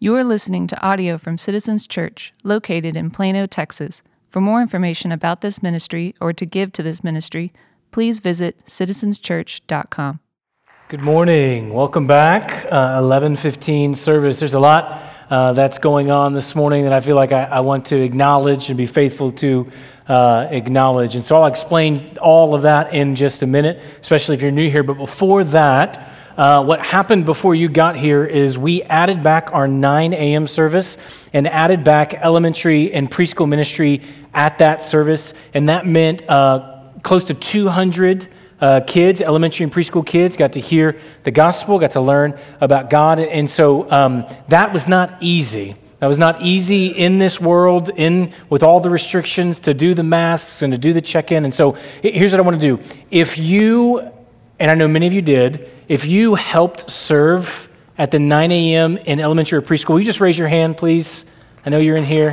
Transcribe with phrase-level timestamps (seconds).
[0.00, 4.04] You are listening to audio from Citizens Church, located in Plano, Texas.
[4.28, 7.52] For more information about this ministry or to give to this ministry,
[7.90, 10.20] please visit citizenschurch.com.
[10.86, 11.74] Good morning.
[11.74, 12.64] Welcome back.
[12.70, 14.38] Uh, 11:15 service.
[14.38, 17.60] There's a lot uh, that's going on this morning that I feel like I, I
[17.60, 19.66] want to acknowledge and be faithful to
[20.06, 21.16] uh, acknowledge.
[21.16, 24.70] And so I'll explain all of that in just a minute, especially if you're new
[24.70, 24.84] here.
[24.84, 29.66] But before that, uh, what happened before you got here is we added back our
[29.66, 30.46] 9 a.m.
[30.46, 30.96] service
[31.32, 35.34] and added back elementary and preschool ministry at that service.
[35.52, 38.28] And that meant uh, close to 200
[38.60, 42.88] uh, kids, elementary and preschool kids, got to hear the gospel, got to learn about
[42.88, 43.18] God.
[43.18, 45.74] And so um, that was not easy.
[45.98, 50.04] That was not easy in this world, in with all the restrictions to do the
[50.04, 51.44] masks and to do the check-in.
[51.44, 52.80] And so here's what I want to do.
[53.10, 54.08] If you,
[54.60, 58.98] and I know many of you did, if you helped serve at the 9 a.m.
[58.98, 61.24] in elementary or preschool, you just raise your hand, please?
[61.64, 62.32] I know you're in here.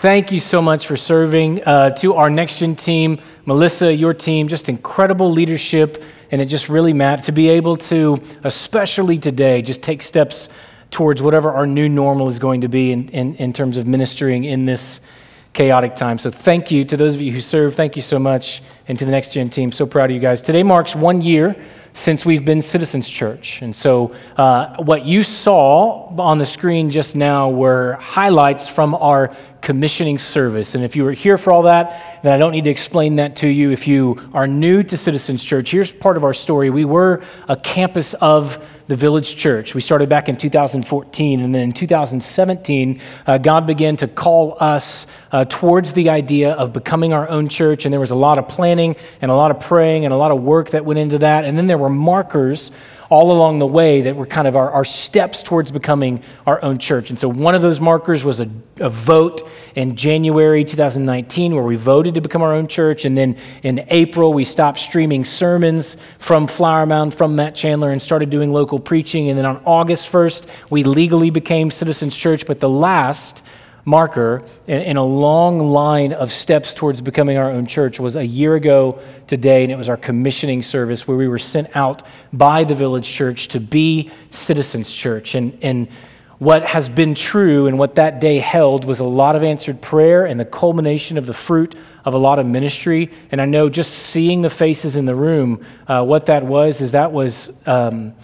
[0.00, 1.62] Thank you so much for serving.
[1.64, 6.02] Uh, to our Next Gen team, Melissa, your team, just incredible leadership.
[6.30, 10.48] And it just really matters to be able to, especially today, just take steps
[10.90, 14.44] towards whatever our new normal is going to be in, in, in terms of ministering
[14.44, 15.00] in this
[15.54, 16.18] chaotic time.
[16.18, 17.74] So thank you to those of you who serve.
[17.74, 18.60] Thank you so much.
[18.88, 20.42] And to the Next Gen team, so proud of you guys.
[20.42, 21.56] Today marks one year
[21.94, 23.62] since we've been Citizens Church.
[23.62, 29.34] And so, uh, what you saw on the screen just now were highlights from our
[29.64, 30.74] commissioning service.
[30.74, 33.36] And if you were here for all that, then I don't need to explain that
[33.36, 33.70] to you.
[33.70, 36.68] If you are new to Citizens Church, here's part of our story.
[36.68, 39.74] We were a campus of the Village Church.
[39.74, 45.06] We started back in 2014, and then in 2017, uh, God began to call us
[45.32, 47.86] uh, towards the idea of becoming our own church.
[47.86, 50.30] And there was a lot of planning and a lot of praying and a lot
[50.30, 51.46] of work that went into that.
[51.46, 52.70] And then there were markers
[53.14, 56.78] all along the way that were kind of our, our steps towards becoming our own
[56.78, 57.10] church.
[57.10, 61.76] And so one of those markers was a, a vote in January 2019 where we
[61.76, 63.04] voted to become our own church.
[63.04, 68.02] And then in April, we stopped streaming sermons from Flower Mound, from Matt Chandler, and
[68.02, 69.28] started doing local preaching.
[69.28, 72.48] And then on August 1st, we legally became Citizens Church.
[72.48, 73.46] But the last
[73.84, 78.54] marker in, a long line of steps towards becoming our own church was a year
[78.54, 82.02] ago today, and it was our commissioning service where we were sent out
[82.32, 85.34] by the village church to be Citizens Church.
[85.34, 85.88] And, and
[86.38, 90.24] what has been true and what that day held was a lot of answered prayer
[90.24, 91.74] and the culmination of the fruit
[92.04, 93.10] of a lot of ministry.
[93.30, 96.92] And I know just seeing the faces in the room, uh, what that was is
[96.92, 97.52] that was.
[97.66, 98.14] Um,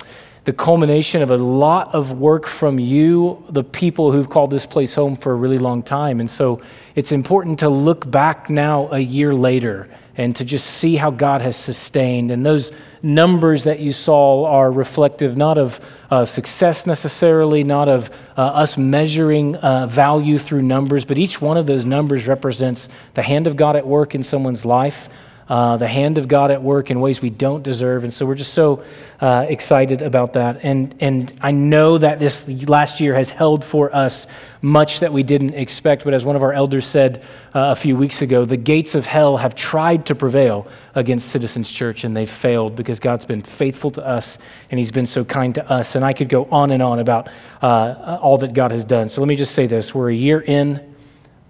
[0.50, 4.96] the culmination of a lot of work from you, the people who've called this place
[4.96, 6.18] home for a really long time.
[6.18, 6.60] And so
[6.96, 11.40] it's important to look back now a year later and to just see how God
[11.40, 12.32] has sustained.
[12.32, 15.78] And those numbers that you saw are reflective not of
[16.10, 21.58] uh, success necessarily, not of uh, us measuring uh, value through numbers, but each one
[21.58, 25.08] of those numbers represents the hand of God at work in someone's life
[25.50, 28.04] uh, the hand of God at work in ways we don't deserve.
[28.04, 28.84] And so we're just so
[29.20, 30.60] uh, excited about that.
[30.62, 34.28] And, and I know that this last year has held for us
[34.62, 36.04] much that we didn't expect.
[36.04, 39.06] But as one of our elders said uh, a few weeks ago, the gates of
[39.06, 43.90] hell have tried to prevail against Citizens Church and they've failed because God's been faithful
[43.90, 44.38] to us
[44.70, 45.96] and He's been so kind to us.
[45.96, 47.28] And I could go on and on about
[47.60, 49.08] uh, all that God has done.
[49.08, 50.94] So let me just say this we're a year in,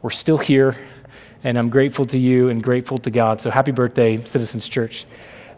[0.00, 0.74] we're still here
[1.42, 3.40] and I'm grateful to you and grateful to God.
[3.40, 5.06] So happy birthday, Citizens Church.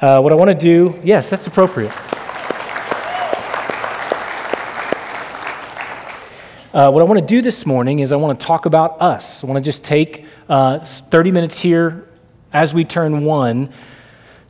[0.01, 1.93] Uh, what I want to do, yes, that's appropriate.
[6.73, 9.45] Uh, what I want to do this morning is I want to talk about us.
[9.45, 12.09] I want to just take uh, 30 minutes here
[12.53, 13.71] as we turn one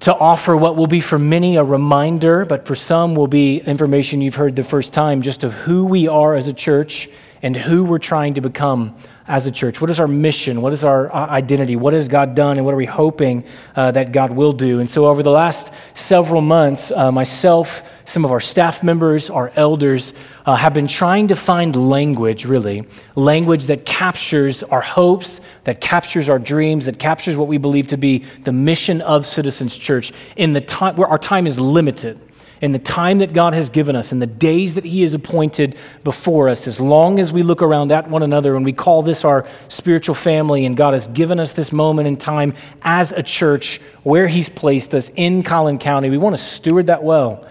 [0.00, 4.20] to offer what will be for many a reminder, but for some will be information
[4.20, 7.08] you've heard the first time just of who we are as a church
[7.40, 8.96] and who we're trying to become
[9.26, 9.80] as a church?
[9.80, 10.62] What is our mission?
[10.62, 11.76] What is our uh, identity?
[11.76, 13.44] What has God done, and what are we hoping
[13.76, 14.80] uh, that God will do?
[14.80, 19.52] And so, over the last several months, uh, myself, some of our staff members, our
[19.54, 20.12] elders,
[20.44, 26.28] uh, have been trying to find language, really, language that captures our hopes, that captures
[26.28, 30.52] our dreams, that captures what we believe to be the mission of Citizens Church in
[30.52, 32.20] the time where our time is limited
[32.62, 35.76] in the time that God has given us, in the days that He has appointed
[36.04, 39.24] before us, as long as we look around at one another and we call this
[39.24, 43.80] our spiritual family, and God has given us this moment in time as a church
[44.04, 47.44] where He's placed us in Collin County, we want to steward that well.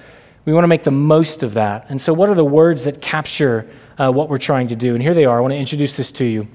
[0.45, 1.87] We want to make the most of that.
[1.89, 4.93] And so, what are the words that capture uh, what we're trying to do?
[4.93, 5.37] And here they are.
[5.37, 6.47] I want to introduce this to you.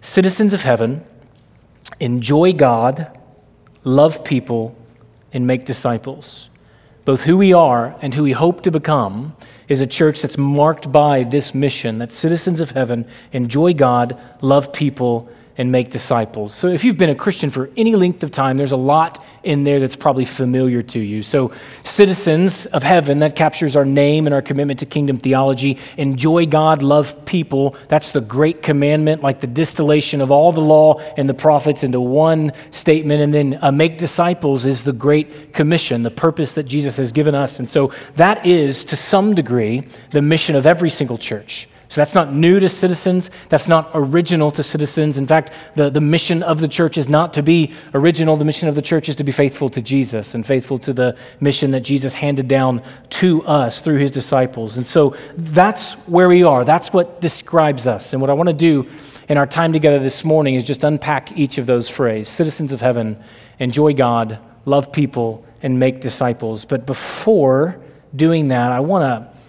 [0.00, 1.04] Citizens of heaven,
[1.98, 3.18] enjoy God,
[3.82, 4.76] love people,
[5.32, 6.49] and make disciples.
[7.10, 9.34] Both who we are and who we hope to become
[9.66, 14.72] is a church that's marked by this mission that citizens of heaven enjoy God, love
[14.72, 15.28] people,
[15.60, 16.54] and make disciples.
[16.54, 19.64] So, if you've been a Christian for any length of time, there's a lot in
[19.64, 21.22] there that's probably familiar to you.
[21.22, 21.52] So,
[21.82, 25.76] citizens of heaven, that captures our name and our commitment to kingdom theology.
[25.98, 27.76] Enjoy God, love people.
[27.88, 32.00] That's the great commandment, like the distillation of all the law and the prophets into
[32.00, 33.20] one statement.
[33.20, 37.34] And then uh, make disciples is the great commission, the purpose that Jesus has given
[37.34, 37.58] us.
[37.58, 41.68] And so, that is, to some degree, the mission of every single church.
[41.90, 43.32] So that's not new to citizens.
[43.48, 45.18] That's not original to citizens.
[45.18, 48.36] In fact, the, the mission of the church is not to be original.
[48.36, 51.18] The mission of the church is to be faithful to Jesus and faithful to the
[51.40, 54.76] mission that Jesus handed down to us through his disciples.
[54.76, 56.64] And so that's where we are.
[56.64, 58.12] That's what describes us.
[58.12, 58.88] And what I want to do
[59.28, 62.82] in our time together this morning is just unpack each of those phrases citizens of
[62.82, 63.20] heaven,
[63.58, 66.64] enjoy God, love people, and make disciples.
[66.64, 67.82] But before
[68.14, 69.39] doing that, I want to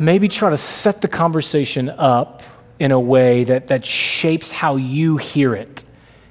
[0.00, 2.42] maybe try to set the conversation up
[2.78, 5.84] in a way that, that shapes how you hear it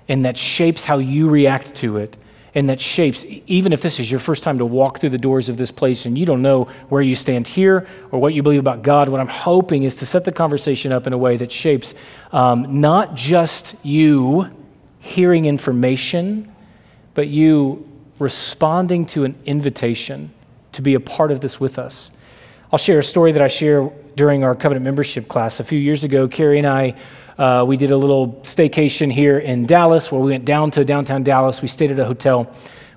[0.07, 2.17] and that shapes how you react to it
[2.53, 5.47] and that shapes, even if this is your first time to walk through the doors
[5.47, 8.59] of this place and you don't know where you stand here or what you believe
[8.59, 11.51] about God, what I'm hoping is to set the conversation up in a way that
[11.51, 11.93] shapes
[12.33, 14.51] um, not just you
[14.99, 16.53] hearing information,
[17.13, 17.87] but you
[18.19, 20.33] responding to an invitation
[20.73, 22.11] to be a part of this with us.
[22.73, 25.59] I'll share a story that I share during our covenant membership class.
[25.59, 26.95] A few years ago, Carrie and I,
[27.37, 31.23] uh, we did a little staycation here in Dallas where we went down to downtown
[31.23, 31.61] Dallas.
[31.61, 32.49] We stayed at a hotel.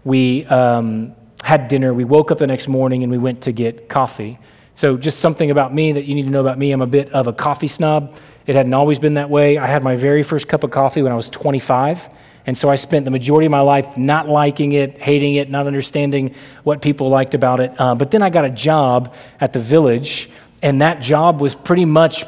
[0.04, 1.92] We um, had dinner.
[1.92, 4.38] We woke up the next morning and we went to get coffee.
[4.76, 7.12] So, just something about me that you need to know about me I'm a bit
[7.12, 8.16] of a coffee snob.
[8.46, 9.58] It hadn't always been that way.
[9.58, 12.10] I had my very first cup of coffee when I was 25.
[12.46, 15.66] And so I spent the majority of my life not liking it, hating it, not
[15.66, 17.72] understanding what people liked about it.
[17.78, 20.28] Uh, but then I got a job at the village,
[20.62, 22.24] and that job was pretty much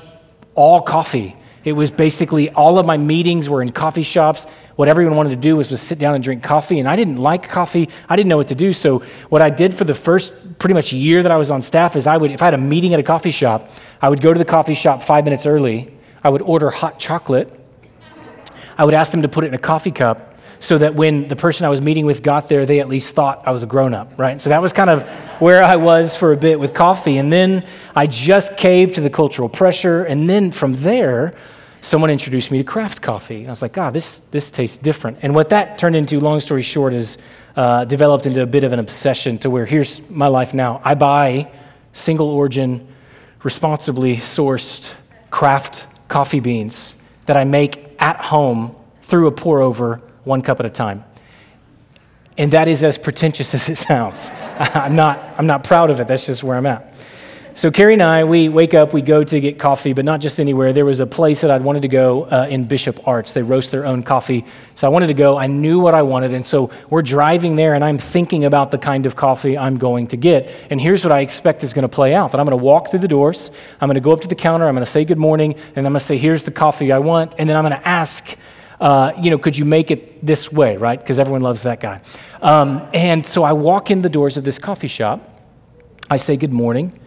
[0.55, 1.37] all coffee.
[1.65, 4.47] It was basically all of my meetings were in coffee shops.
[4.77, 7.17] What everyone wanted to do was, was sit down and drink coffee, and I didn't
[7.17, 7.91] like coffee.
[8.09, 8.73] I didn't know what to do.
[8.73, 11.97] So what I did for the first pretty much year that I was on staff
[11.97, 13.69] is I would, if I had a meeting at a coffee shop,
[14.01, 15.93] I would go to the coffee shop five minutes early.
[16.23, 17.56] I would order hot chocolate
[18.79, 21.37] I would ask them to put it in a coffee cup so that when the
[21.37, 23.95] person I was meeting with got there, they at least thought I was a grown
[23.95, 24.41] up, right?
[24.41, 25.09] So that was kind of
[25.41, 27.19] where I was for a bit with coffee.
[27.19, 30.05] And then I just caved to the cultural pressure.
[30.05, 31.35] And then from there,
[31.81, 33.39] someone introduced me to craft coffee.
[33.39, 35.19] And I was like, ah, this, this tastes different.
[35.23, 37.19] And what that turned into, long story short, is
[37.55, 40.81] uh, developed into a bit of an obsession to where here's my life now.
[40.85, 41.51] I buy
[41.93, 42.87] single origin,
[43.43, 44.95] responsibly sourced
[45.31, 46.97] craft coffee beans
[47.27, 51.05] that I make at home through a pour over, one cup at a time.
[52.39, 54.31] And that is as pretentious as it sounds.
[54.59, 56.09] I'm not, I'm not proud of it.
[56.09, 56.93] That's just where I'm at.
[57.57, 60.39] So Carrie and I, we wake up, we go to get coffee, but not just
[60.39, 60.75] anywhere.
[60.75, 63.33] There was a place that I'd wanted to go uh, in Bishop Arts.
[63.33, 64.45] They roast their own coffee.
[64.75, 65.39] So I wanted to go.
[65.39, 66.35] I knew what I wanted.
[66.35, 70.09] And so we're driving there, and I'm thinking about the kind of coffee I'm going
[70.09, 70.51] to get.
[70.69, 72.91] And here's what I expect is going to play out that I'm going to walk
[72.91, 73.51] through the doors,
[73.81, 75.87] I'm going to go up to the counter, I'm going to say good morning, and
[75.87, 77.37] I'm going to say, here's the coffee I want.
[77.39, 78.37] And then I'm going to ask,
[78.83, 81.01] uh, you know, could you make it this way, right?
[81.01, 82.03] Because everyone loves that guy.
[82.43, 85.27] Um, and so I walk in the doors of this coffee shop.
[86.11, 87.01] I say good morning.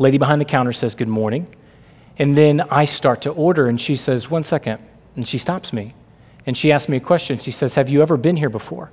[0.00, 1.46] Lady behind the counter says, Good morning.
[2.18, 4.82] And then I start to order, and she says, One second.
[5.14, 5.94] And she stops me.
[6.46, 7.38] And she asks me a question.
[7.38, 8.90] She says, Have you ever been here before?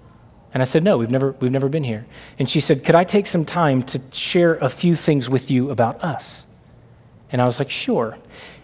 [0.54, 2.06] And I said, No, we've never, we've never been here.
[2.38, 5.72] And she said, Could I take some time to share a few things with you
[5.72, 6.46] about us?
[7.32, 8.18] And I was like, Sure.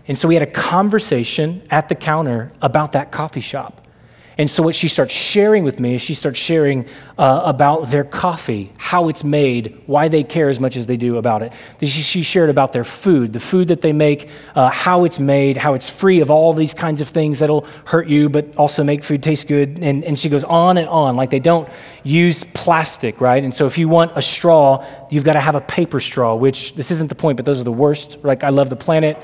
[0.05, 3.88] And so we had a conversation at the counter about that coffee shop.
[4.37, 6.87] And so, what she starts sharing with me is she starts sharing
[7.17, 11.17] uh, about their coffee, how it's made, why they care as much as they do
[11.17, 11.53] about it.
[11.79, 15.57] She, she shared about their food, the food that they make, uh, how it's made,
[15.57, 19.03] how it's free of all these kinds of things that'll hurt you, but also make
[19.03, 19.77] food taste good.
[19.79, 21.69] And, and she goes on and on, like they don't
[22.03, 23.43] use plastic, right?
[23.43, 26.73] And so, if you want a straw, you've got to have a paper straw, which
[26.73, 28.23] this isn't the point, but those are the worst.
[28.23, 29.17] Like, I love the planet.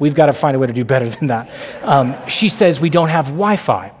[0.00, 1.50] We've got to find a way to do better than that.
[1.82, 3.92] Um, she says we don't have Wi Fi.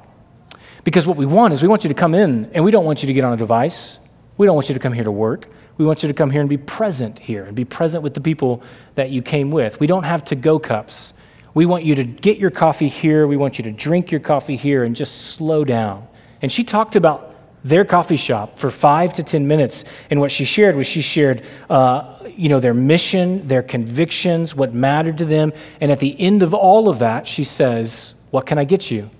[0.86, 3.02] Because what we want is we want you to come in and we don't want
[3.02, 3.98] you to get on a device.
[4.36, 5.48] We don't want you to come here to work.
[5.78, 8.20] We want you to come here and be present here and be present with the
[8.20, 8.62] people
[8.94, 9.80] that you came with.
[9.80, 11.12] We don't have to go cups.
[11.54, 13.26] We want you to get your coffee here.
[13.26, 16.06] We want you to drink your coffee here and just slow down.
[16.40, 19.84] And she talked about their coffee shop for five to 10 minutes.
[20.08, 24.72] And what she shared was she shared, uh, you know, their mission, their convictions, what
[24.72, 25.52] mattered to them.
[25.80, 29.10] And at the end of all of that, she says, What can I get you?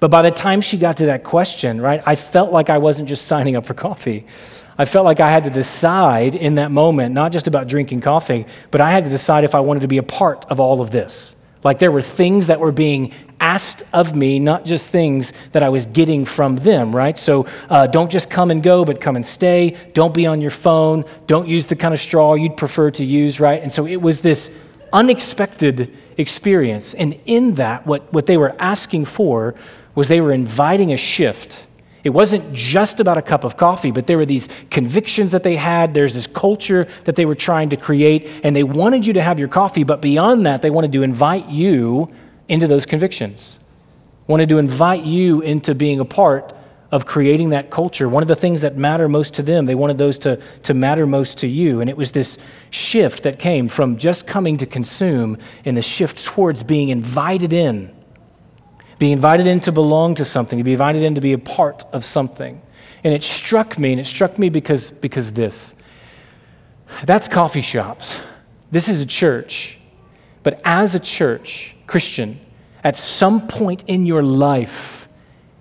[0.00, 3.08] But by the time she got to that question, right, I felt like I wasn't
[3.08, 4.26] just signing up for coffee.
[4.78, 8.46] I felt like I had to decide in that moment, not just about drinking coffee,
[8.70, 10.90] but I had to decide if I wanted to be a part of all of
[10.90, 11.36] this.
[11.62, 15.68] Like there were things that were being asked of me, not just things that I
[15.68, 17.18] was getting from them, right?
[17.18, 19.76] So uh, don't just come and go, but come and stay.
[19.92, 21.04] Don't be on your phone.
[21.26, 23.62] Don't use the kind of straw you'd prefer to use, right?
[23.62, 24.50] And so it was this
[24.94, 26.94] unexpected experience.
[26.94, 29.54] And in that, what, what they were asking for
[29.94, 31.66] was they were inviting a shift
[32.02, 35.56] it wasn't just about a cup of coffee, but there were these convictions that they
[35.56, 35.92] had.
[35.92, 39.38] There's this culture that they were trying to create, and they wanted you to have
[39.38, 42.10] your coffee, but beyond that, they wanted to invite you
[42.48, 43.58] into those convictions.
[44.26, 46.54] Wanted to invite you into being a part
[46.90, 48.08] of creating that culture.
[48.08, 51.06] One of the things that matter most to them, they wanted those to, to matter
[51.06, 51.80] most to you.
[51.80, 52.38] And it was this
[52.70, 57.94] shift that came from just coming to consume and the shift towards being invited in
[59.00, 61.84] be invited in to belong to something, to be invited in to be a part
[61.90, 62.60] of something.
[63.02, 65.74] And it struck me, and it struck me because, because this.
[67.04, 68.20] That's coffee shops.
[68.70, 69.78] This is a church.
[70.42, 72.38] But as a church, Christian,
[72.84, 75.08] at some point in your life,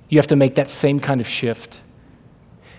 [0.10, 1.82] you have to make that same kind of shift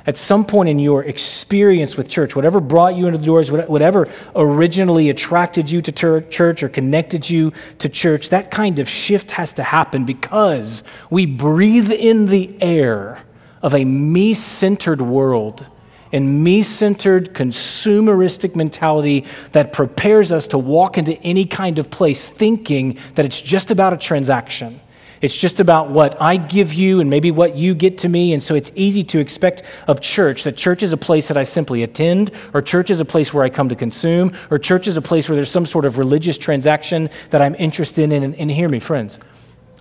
[0.07, 4.09] at some point in your experience with church, whatever brought you into the doors, whatever
[4.35, 9.52] originally attracted you to church or connected you to church, that kind of shift has
[9.54, 13.23] to happen because we breathe in the air
[13.62, 15.66] of a me centered world
[16.12, 22.28] and me centered consumeristic mentality that prepares us to walk into any kind of place
[22.28, 24.80] thinking that it's just about a transaction
[25.20, 28.32] it's just about what I give you and maybe what you get to me.
[28.32, 31.42] And so it's easy to expect of church that church is a place that I
[31.42, 34.96] simply attend, or church is a place where I come to consume, or church is
[34.96, 38.22] a place where there's some sort of religious transaction that I'm interested in.
[38.22, 39.20] And, and hear me, friends,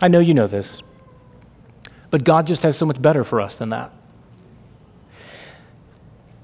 [0.02, 0.84] I know you know this,
[2.12, 3.94] but God just has so much better for us than that.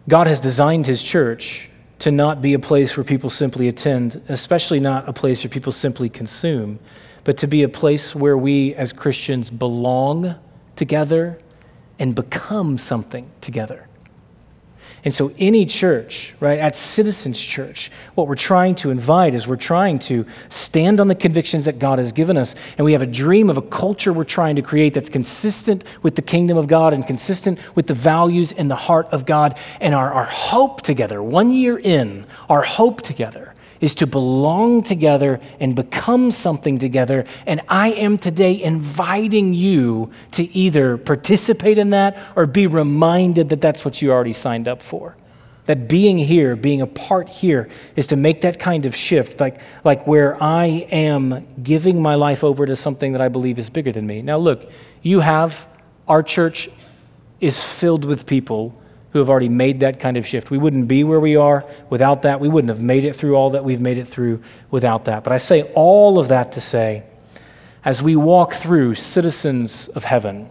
[0.08, 4.80] God has designed his church to not be a place where people simply attend, especially
[4.80, 6.80] not a place where people simply consume
[7.26, 10.36] but to be a place where we as Christians belong
[10.78, 11.38] together
[12.00, 13.88] and become something together.
[15.04, 19.56] And so, any church, right, at Citizens Church, what we're trying to invite is we're
[19.56, 22.56] trying to stand on the convictions that God has given us.
[22.76, 26.16] And we have a dream of a culture we're trying to create that's consistent with
[26.16, 29.60] the kingdom of God and consistent with the values in the heart of God.
[29.80, 35.40] And our, our hope together, one year in, our hope together is to belong together
[35.60, 37.26] and become something together.
[37.46, 43.62] And I am today inviting you to either participate in that or be reminded that
[43.62, 45.16] that's what you already signed up for.
[45.66, 49.60] That being here, being a part here, is to make that kind of shift, like,
[49.84, 53.92] like where I am giving my life over to something that I believe is bigger
[53.92, 54.22] than me.
[54.22, 54.70] Now, look,
[55.02, 55.68] you have,
[56.08, 56.70] our church
[57.42, 58.80] is filled with people
[59.16, 60.52] who have already made that kind of shift.
[60.52, 62.42] We wouldn't be where we are without that.
[62.42, 64.42] We wouldn't have made it through all that we've made it through
[64.72, 65.24] without that.
[65.24, 67.04] But I say all of that to say,
[67.86, 70.50] as we walk through citizens of heaven,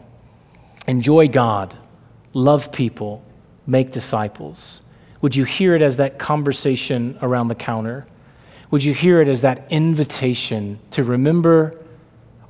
[0.89, 1.77] enjoy God,
[2.33, 3.23] love people,
[3.67, 4.81] make disciples,
[5.21, 8.07] would you hear it as that conversation around the counter?
[8.71, 11.84] Would you hear it as that invitation to remember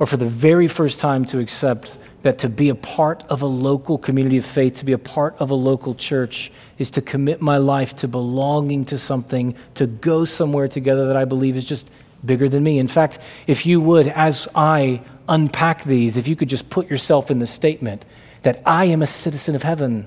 [0.04, 3.46] or for the very first time to accept that to be a part of a
[3.46, 7.40] local community of faith, to be a part of a local church, is to commit
[7.40, 11.90] my life to belonging to something, to go somewhere together that I believe is just
[12.22, 12.78] bigger than me.
[12.78, 17.30] In fact, if you would, as I unpack these, if you could just put yourself
[17.30, 18.04] in the statement
[18.42, 20.06] that I am a citizen of heaven,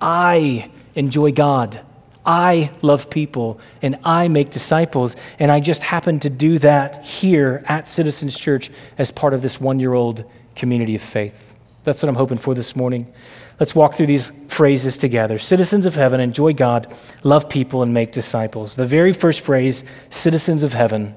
[0.00, 1.80] I enjoy God.
[2.28, 5.16] I love people and I make disciples.
[5.38, 9.58] And I just happen to do that here at Citizens Church as part of this
[9.58, 11.56] one year old community of faith.
[11.84, 13.10] That's what I'm hoping for this morning.
[13.58, 15.38] Let's walk through these phrases together.
[15.38, 18.76] Citizens of heaven, enjoy God, love people, and make disciples.
[18.76, 21.14] The very first phrase, citizens of heaven.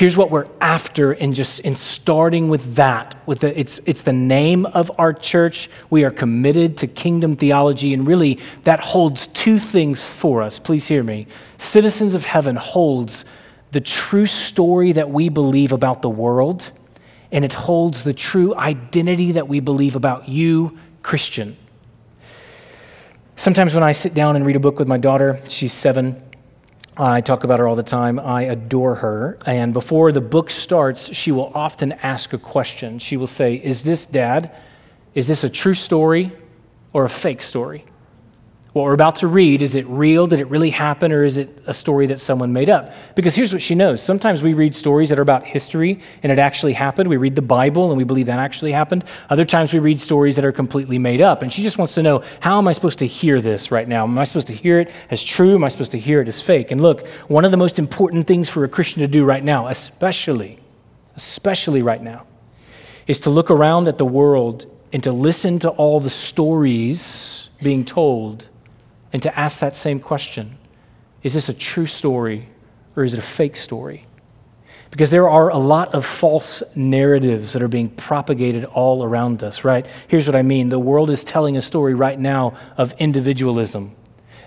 [0.00, 3.22] Here's what we're after in just in starting with that.
[3.26, 5.68] With the, it's, it's the name of our church.
[5.90, 10.58] We are committed to kingdom theology, and really that holds two things for us.
[10.58, 11.26] Please hear me.
[11.58, 13.26] Citizens of heaven holds
[13.72, 16.70] the true story that we believe about the world
[17.30, 21.58] and it holds the true identity that we believe about you, Christian.
[23.36, 26.29] Sometimes when I sit down and read a book with my daughter, she's seven.
[27.00, 28.18] I talk about her all the time.
[28.18, 29.38] I adore her.
[29.46, 32.98] And before the book starts, she will often ask a question.
[32.98, 34.54] She will say, Is this, Dad,
[35.14, 36.30] is this a true story
[36.92, 37.84] or a fake story?
[38.72, 40.28] What we're about to read, is it real?
[40.28, 41.10] Did it really happen?
[41.10, 42.92] Or is it a story that someone made up?
[43.16, 44.00] Because here's what she knows.
[44.00, 47.08] Sometimes we read stories that are about history and it actually happened.
[47.10, 49.04] We read the Bible and we believe that actually happened.
[49.28, 51.42] Other times we read stories that are completely made up.
[51.42, 54.04] And she just wants to know how am I supposed to hear this right now?
[54.04, 55.56] Am I supposed to hear it as true?
[55.56, 56.70] Am I supposed to hear it as fake?
[56.70, 59.66] And look, one of the most important things for a Christian to do right now,
[59.66, 60.60] especially,
[61.16, 62.24] especially right now,
[63.08, 67.84] is to look around at the world and to listen to all the stories being
[67.84, 68.46] told
[69.12, 70.56] and to ask that same question
[71.22, 72.48] Is this a true story
[72.96, 74.06] or is it a fake story?
[74.90, 79.64] Because there are a lot of false narratives that are being propagated all around us,
[79.64, 79.86] right?
[80.08, 83.94] Here's what I mean the world is telling a story right now of individualism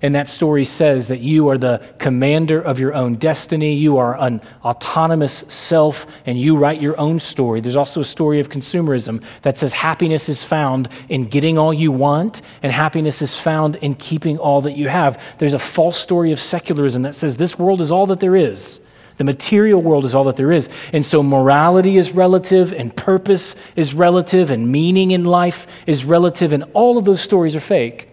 [0.04, 3.74] and that story says that you are the commander of your own destiny.
[3.74, 7.62] You are an autonomous self, and you write your own story.
[7.62, 11.94] There's also a story of consumerism that says happiness is found in getting all you
[11.94, 15.24] want, and happiness is found in keeping all that you have.
[15.38, 18.82] There's a false story of secularism that says this world is all that there is.
[19.16, 20.70] The material world is all that there is.
[20.92, 26.52] And so morality is relative, and purpose is relative, and meaning in life is relative,
[26.52, 28.10] and all of those stories are fake.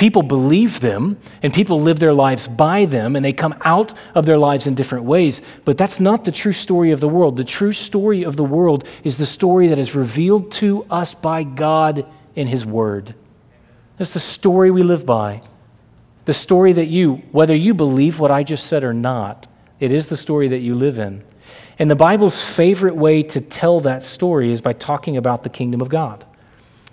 [0.00, 4.24] People believe them and people live their lives by them and they come out of
[4.24, 5.42] their lives in different ways.
[5.66, 7.36] But that's not the true story of the world.
[7.36, 11.42] The true story of the world is the story that is revealed to us by
[11.42, 13.14] God in His Word.
[13.98, 15.42] That's the story we live by.
[16.24, 19.48] The story that you, whether you believe what I just said or not,
[19.80, 21.22] it is the story that you live in.
[21.78, 25.82] And the Bible's favorite way to tell that story is by talking about the kingdom
[25.82, 26.24] of God.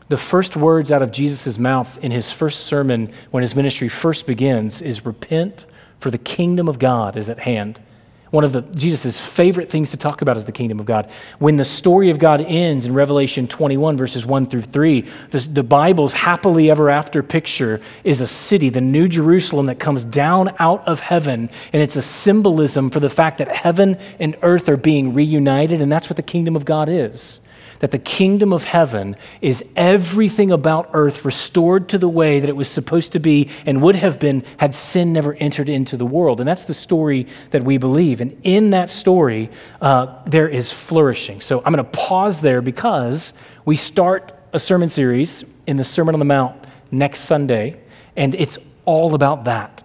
[0.10, 4.26] The first words out of Jesus' mouth in his first sermon when his ministry first
[4.26, 5.66] begins is repent,
[6.00, 7.82] for the kingdom of God is at hand.
[8.30, 11.10] One of Jesus' favorite things to talk about is the kingdom of God.
[11.40, 15.64] When the story of God ends in Revelation 21, verses 1 through 3, the, the
[15.64, 20.86] Bible's happily ever after picture is a city, the New Jerusalem that comes down out
[20.86, 21.50] of heaven.
[21.72, 25.90] And it's a symbolism for the fact that heaven and earth are being reunited, and
[25.90, 27.40] that's what the kingdom of God is
[27.80, 32.56] that the kingdom of heaven is everything about earth restored to the way that it
[32.56, 36.40] was supposed to be and would have been had sin never entered into the world.
[36.40, 38.22] And that's the story that we believe.
[38.22, 39.50] And in that story,
[39.82, 41.42] uh, there is flourishing.
[41.42, 43.34] So I'm going to pause there because
[43.66, 46.56] we start a sermon series in the Sermon on the Mount
[46.92, 47.80] next Sunday,
[48.16, 49.84] and it's all about that.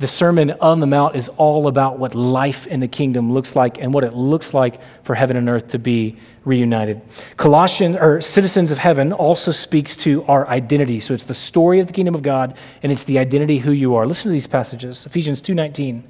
[0.00, 3.78] The Sermon on the Mount is all about what life in the kingdom looks like
[3.78, 7.00] and what it looks like for heaven and earth to be reunited.
[7.36, 10.98] Colossians, or Citizens of Heaven, also speaks to our identity.
[10.98, 13.94] So it's the story of the kingdom of God and it's the identity who you
[13.94, 14.04] are.
[14.04, 15.06] Listen to these passages.
[15.06, 16.02] Ephesians 2:19.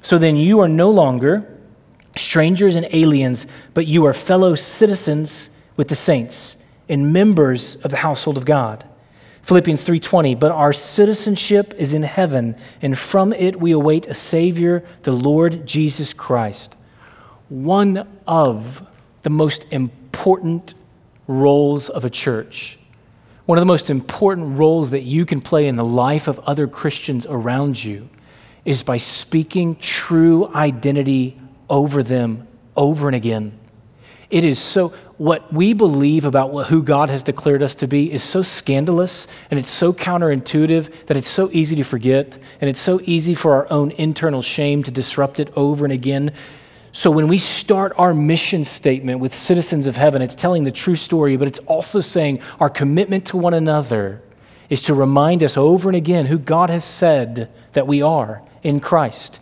[0.00, 1.46] So then you are no longer
[2.16, 6.56] strangers and aliens, but you are fellow citizens with the saints
[6.88, 8.84] and members of the household of God
[9.42, 14.84] Philippians 3:20, but our citizenship is in heaven, and from it we await a savior,
[15.02, 16.76] the Lord Jesus Christ.
[17.48, 18.86] One of
[19.22, 20.74] the most important
[21.26, 22.78] roles of a church.
[23.46, 26.68] One of the most important roles that you can play in the life of other
[26.68, 28.08] Christians around you
[28.64, 31.36] is by speaking true identity
[31.68, 33.52] over them over and again.
[34.30, 38.12] It is so what we believe about what, who God has declared us to be
[38.12, 42.80] is so scandalous and it's so counterintuitive that it's so easy to forget and it's
[42.80, 46.32] so easy for our own internal shame to disrupt it over and again.
[46.92, 50.96] So when we start our mission statement with citizens of heaven, it's telling the true
[50.96, 54.20] story, but it's also saying our commitment to one another
[54.68, 58.80] is to remind us over and again who God has said that we are in
[58.80, 59.40] Christ.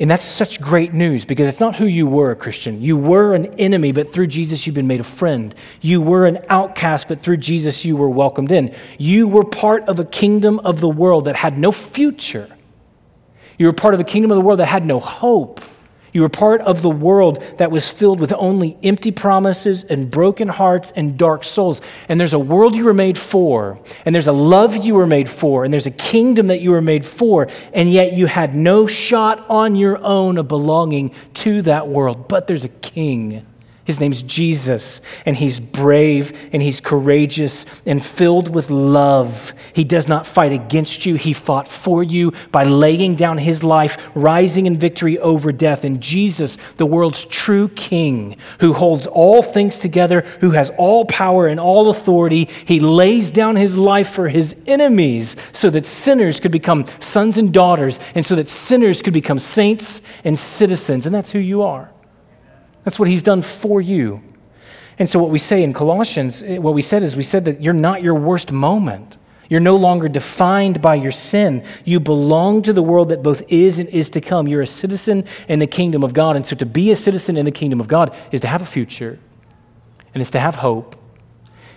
[0.00, 2.82] And that's such great news because it's not who you were, a Christian.
[2.82, 5.54] You were an enemy, but through Jesus you've been made a friend.
[5.80, 8.74] You were an outcast, but through Jesus you were welcomed in.
[8.98, 12.48] You were part of a kingdom of the world that had no future.
[13.58, 15.60] You were part of a kingdom of the world that had no hope.
[16.12, 20.48] You were part of the world that was filled with only empty promises and broken
[20.48, 21.80] hearts and dark souls.
[22.08, 25.28] And there's a world you were made for, and there's a love you were made
[25.28, 28.86] for, and there's a kingdom that you were made for, and yet you had no
[28.86, 32.28] shot on your own of belonging to that world.
[32.28, 33.46] But there's a king
[33.84, 39.54] his name's Jesus, and he's brave and he's courageous and filled with love.
[39.72, 44.10] He does not fight against you, he fought for you by laying down his life,
[44.14, 45.84] rising in victory over death.
[45.84, 51.46] And Jesus, the world's true king, who holds all things together, who has all power
[51.46, 56.52] and all authority, he lays down his life for his enemies so that sinners could
[56.52, 61.06] become sons and daughters, and so that sinners could become saints and citizens.
[61.06, 61.91] And that's who you are.
[62.82, 64.22] That's what he's done for you.
[64.98, 67.62] And so, what we say in Colossians, eh, what we said is we said that
[67.62, 69.16] you're not your worst moment.
[69.48, 71.64] You're no longer defined by your sin.
[71.84, 74.48] You belong to the world that both is and is to come.
[74.48, 76.36] You're a citizen in the kingdom of God.
[76.36, 78.66] And so to be a citizen in the kingdom of God is to have a
[78.66, 79.18] future,
[80.14, 80.96] and it's to have hope,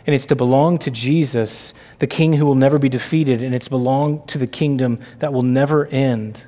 [0.05, 3.67] and it's to belong to Jesus, the King who will never be defeated, and it's
[3.67, 6.45] belong to the kingdom that will never end.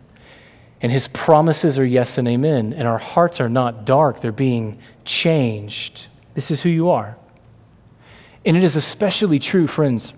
[0.82, 4.78] And his promises are yes and amen, and our hearts are not dark, they're being
[5.06, 6.08] changed.
[6.36, 7.18] This is who you are.
[8.46, 10.14] And it is especially true, friends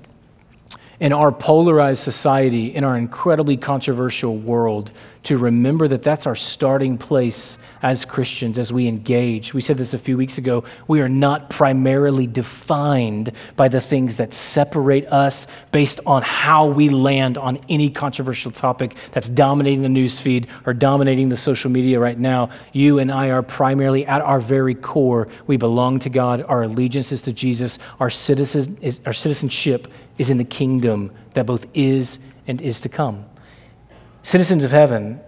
[0.99, 4.91] in our polarized society, in our incredibly controversial world,
[5.23, 9.53] to remember that that's our starting place as Christians as we engage.
[9.53, 10.63] We said this a few weeks ago.
[10.87, 16.89] We are not primarily defined by the things that separate us based on how we
[16.89, 21.99] land on any controversial topic that's dominating the news feed or dominating the social media
[21.99, 22.49] right now.
[22.71, 25.27] You and I are primarily at our very core.
[25.47, 26.43] We belong to God.
[26.47, 27.77] Our allegiance is to Jesus.
[27.99, 29.87] Our, citizen is, our citizenship
[30.19, 33.25] is in the kingdom that both is and is to come.
[34.21, 35.21] Citizens of heaven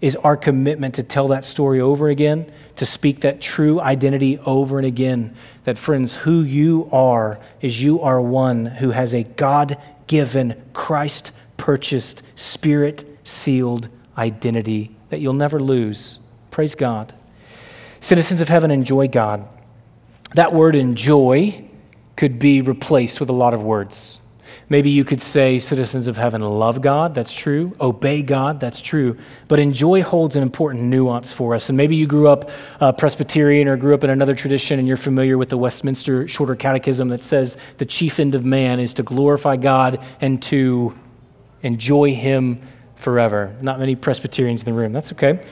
[0.00, 4.78] is our commitment to tell that story over again, to speak that true identity over
[4.78, 5.34] and again.
[5.64, 11.32] That, friends, who you are is you are one who has a God given, Christ
[11.56, 16.18] purchased, spirit sealed identity that you'll never lose.
[16.50, 17.14] Praise God.
[18.00, 19.46] Citizens of heaven enjoy God.
[20.34, 21.64] That word enjoy
[22.16, 24.20] could be replaced with a lot of words.
[24.68, 27.76] Maybe you could say citizens of heaven love God, that's true.
[27.80, 29.18] Obey God, that's true.
[29.46, 31.68] But enjoy holds an important nuance for us.
[31.68, 32.50] And maybe you grew up
[32.80, 36.56] uh, Presbyterian or grew up in another tradition and you're familiar with the Westminster Shorter
[36.56, 40.96] Catechism that says the chief end of man is to glorify God and to
[41.62, 42.62] enjoy Him
[42.96, 43.54] forever.
[43.60, 45.44] Not many Presbyterians in the room, that's okay.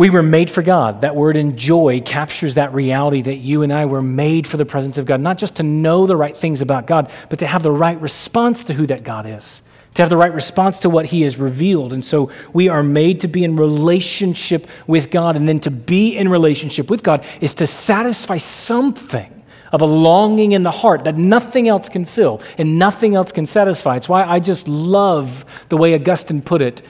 [0.00, 1.02] We were made for God.
[1.02, 4.96] That word enjoy captures that reality that you and I were made for the presence
[4.96, 7.70] of God, not just to know the right things about God, but to have the
[7.70, 9.60] right response to who that God is,
[9.96, 11.92] to have the right response to what He has revealed.
[11.92, 15.36] And so we are made to be in relationship with God.
[15.36, 20.52] And then to be in relationship with God is to satisfy something of a longing
[20.52, 23.96] in the heart that nothing else can fill and nothing else can satisfy.
[23.96, 26.80] It's why I just love the way Augustine put it.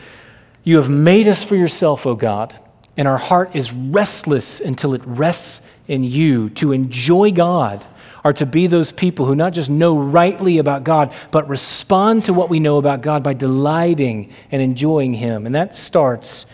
[0.63, 2.57] You have made us for yourself, O God
[2.97, 6.51] and our heart is restless until it rests in you.
[6.51, 7.87] To enjoy God
[8.25, 12.35] are to be those people who not just know rightly about God, but respond to
[12.35, 15.47] what we know about God by delighting and enjoying Him.
[15.47, 16.47] And that starts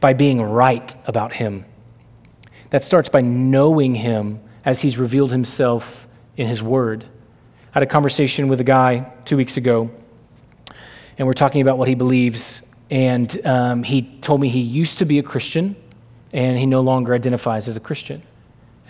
[0.00, 1.64] by being right about Him.
[2.70, 7.06] That starts by knowing Him as He's revealed Himself in His Word.
[7.74, 9.90] I had a conversation with a guy two weeks ago,
[11.18, 12.72] and we're talking about what he believes.
[12.90, 15.74] And um, he told me he used to be a Christian
[16.34, 18.20] and he no longer identifies as a Christian.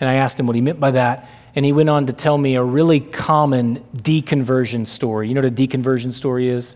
[0.01, 2.37] And I asked him what he meant by that, and he went on to tell
[2.37, 5.29] me a really common deconversion story.
[5.29, 6.75] You know what a deconversion story is?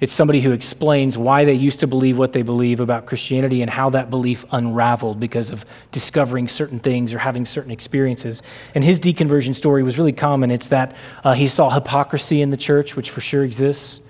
[0.00, 3.70] It's somebody who explains why they used to believe what they believe about Christianity and
[3.70, 8.42] how that belief unraveled because of discovering certain things or having certain experiences.
[8.74, 10.50] And his deconversion story was really common.
[10.50, 10.94] It's that
[11.24, 14.01] uh, he saw hypocrisy in the church, which for sure exists.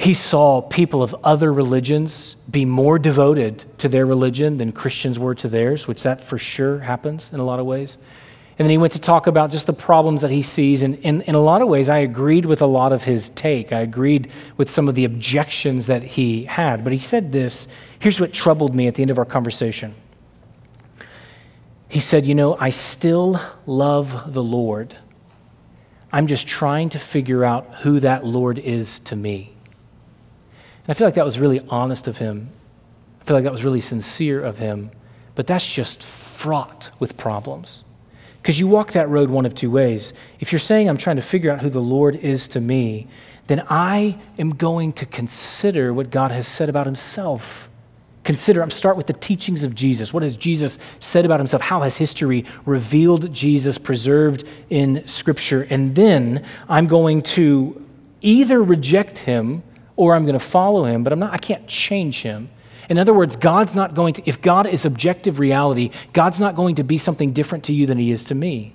[0.00, 5.34] He saw people of other religions be more devoted to their religion than Christians were
[5.34, 7.98] to theirs, which that for sure happens in a lot of ways.
[8.58, 10.82] And then he went to talk about just the problems that he sees.
[10.82, 13.74] And in, in a lot of ways, I agreed with a lot of his take.
[13.74, 16.82] I agreed with some of the objections that he had.
[16.82, 19.94] But he said this here's what troubled me at the end of our conversation.
[21.90, 24.96] He said, You know, I still love the Lord.
[26.10, 29.56] I'm just trying to figure out who that Lord is to me.
[30.90, 32.48] I feel like that was really honest of him.
[33.20, 34.90] I feel like that was really sincere of him.
[35.36, 37.84] But that's just fraught with problems.
[38.42, 40.12] Because you walk that road one of two ways.
[40.40, 43.06] If you're saying, I'm trying to figure out who the Lord is to me,
[43.46, 47.68] then I am going to consider what God has said about himself.
[48.24, 50.12] Consider, I'm start with the teachings of Jesus.
[50.12, 51.62] What has Jesus said about himself?
[51.62, 55.68] How has history revealed Jesus preserved in Scripture?
[55.70, 57.86] And then I'm going to
[58.22, 59.62] either reject him
[60.00, 62.48] or I'm going to follow him, but I'm not, I can't change him.
[62.88, 66.76] In other words, God's not going to, if God is objective reality, God's not going
[66.76, 68.72] to be something different to you than he is to me.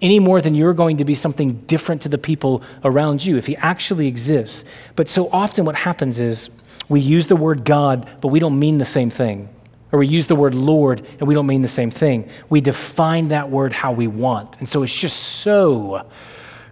[0.00, 3.48] Any more than you're going to be something different to the people around you if
[3.48, 4.64] he actually exists.
[4.94, 6.48] But so often what happens is
[6.88, 9.48] we use the word God, but we don't mean the same thing.
[9.90, 12.28] Or we use the word Lord and we don't mean the same thing.
[12.48, 14.60] We define that word how we want.
[14.60, 16.06] And so it's just so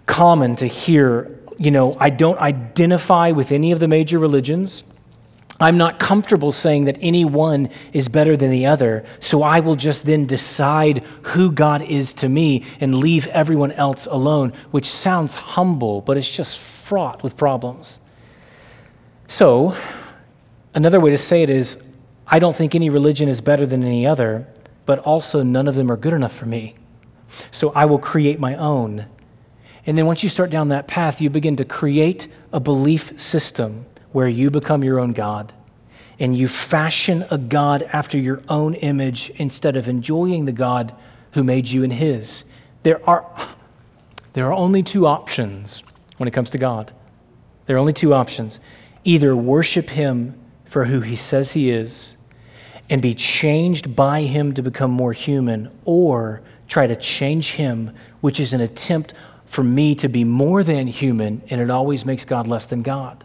[0.05, 4.83] common to hear you know, I don't identify with any of the major religions.
[5.59, 9.77] I'm not comfortable saying that any one is better than the other, so I will
[9.77, 15.35] just then decide who God is to me and leave everyone else alone, which sounds
[15.35, 17.99] humble, but it's just fraught with problems.
[19.27, 19.77] So,
[20.73, 21.81] another way to say it is
[22.27, 24.47] I don't think any religion is better than any other,
[24.85, 26.75] but also none of them are good enough for me.
[27.51, 29.05] So I will create my own.
[29.85, 33.85] And then once you start down that path, you begin to create a belief system
[34.11, 35.53] where you become your own God
[36.19, 40.95] and you fashion a God after your own image instead of enjoying the God
[41.33, 42.45] who made you in His.
[42.83, 43.25] There are,
[44.33, 45.83] there are only two options
[46.17, 46.93] when it comes to God.
[47.65, 48.59] There are only two options
[49.03, 52.15] either worship Him for who He says He is
[52.89, 58.39] and be changed by Him to become more human, or try to change Him, which
[58.39, 59.13] is an attempt
[59.45, 63.23] for me to be more than human, and it always makes God less than God.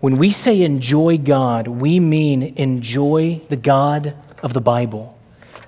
[0.00, 5.16] When we say enjoy God, we mean enjoy the God of the Bible.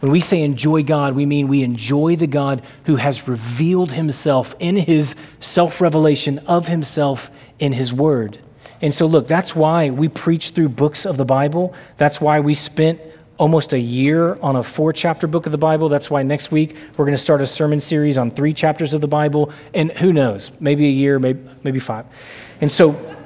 [0.00, 4.54] When we say enjoy God, we mean we enjoy the God who has revealed himself
[4.58, 8.38] in his self revelation of himself in his word.
[8.82, 11.72] And so, look, that's why we preach through books of the Bible.
[11.96, 13.00] That's why we spent
[13.36, 15.88] almost a year on a four chapter book of the Bible.
[15.88, 19.00] That's why next week we're going to start a sermon series on three chapters of
[19.00, 19.52] the Bible.
[19.72, 22.06] And who knows, maybe a year, maybe, maybe five.
[22.60, 23.16] And so,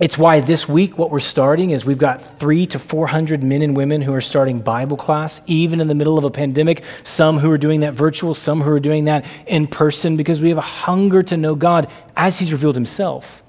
[0.00, 3.76] it's why this week what we're starting is we've got three to 400 men and
[3.76, 6.82] women who are starting Bible class, even in the middle of a pandemic.
[7.04, 10.48] Some who are doing that virtual, some who are doing that in person, because we
[10.48, 13.43] have a hunger to know God as He's revealed Himself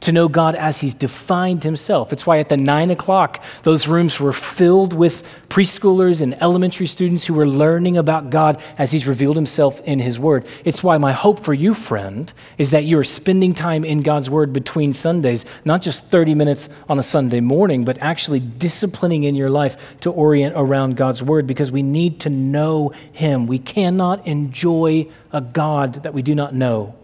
[0.00, 2.12] to know God as He's defined Himself.
[2.12, 7.26] It's why at the nine o'clock, those rooms were filled with preschoolers and elementary students
[7.26, 10.46] who were learning about God as He's revealed Himself in His Word.
[10.64, 14.30] It's why my hope for you, friend, is that you are spending time in God's
[14.30, 19.34] Word between Sundays, not just 30 minutes on a Sunday morning, but actually disciplining in
[19.34, 23.46] your life to orient around God's Word because we need to know Him.
[23.46, 26.97] We cannot enjoy a God that we do not know.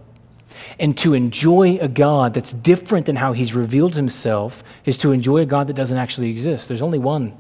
[0.78, 5.38] And to enjoy a God that's different than how he's revealed himself is to enjoy
[5.38, 6.68] a God that doesn't actually exist.
[6.68, 7.36] There's only one.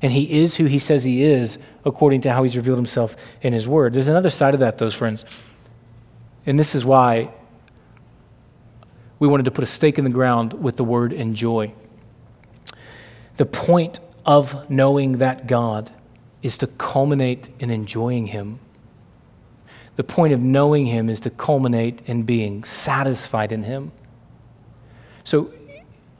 [0.00, 3.52] And he is who he says he is according to how he's revealed himself in
[3.52, 3.94] his word.
[3.94, 5.24] There's another side of that, those friends.
[6.46, 7.30] And this is why
[9.18, 11.72] we wanted to put a stake in the ground with the word enjoy.
[13.36, 15.90] The point of knowing that God
[16.42, 18.60] is to culminate in enjoying him
[19.98, 23.90] the point of knowing Him is to culminate in being satisfied in Him.
[25.24, 25.52] So,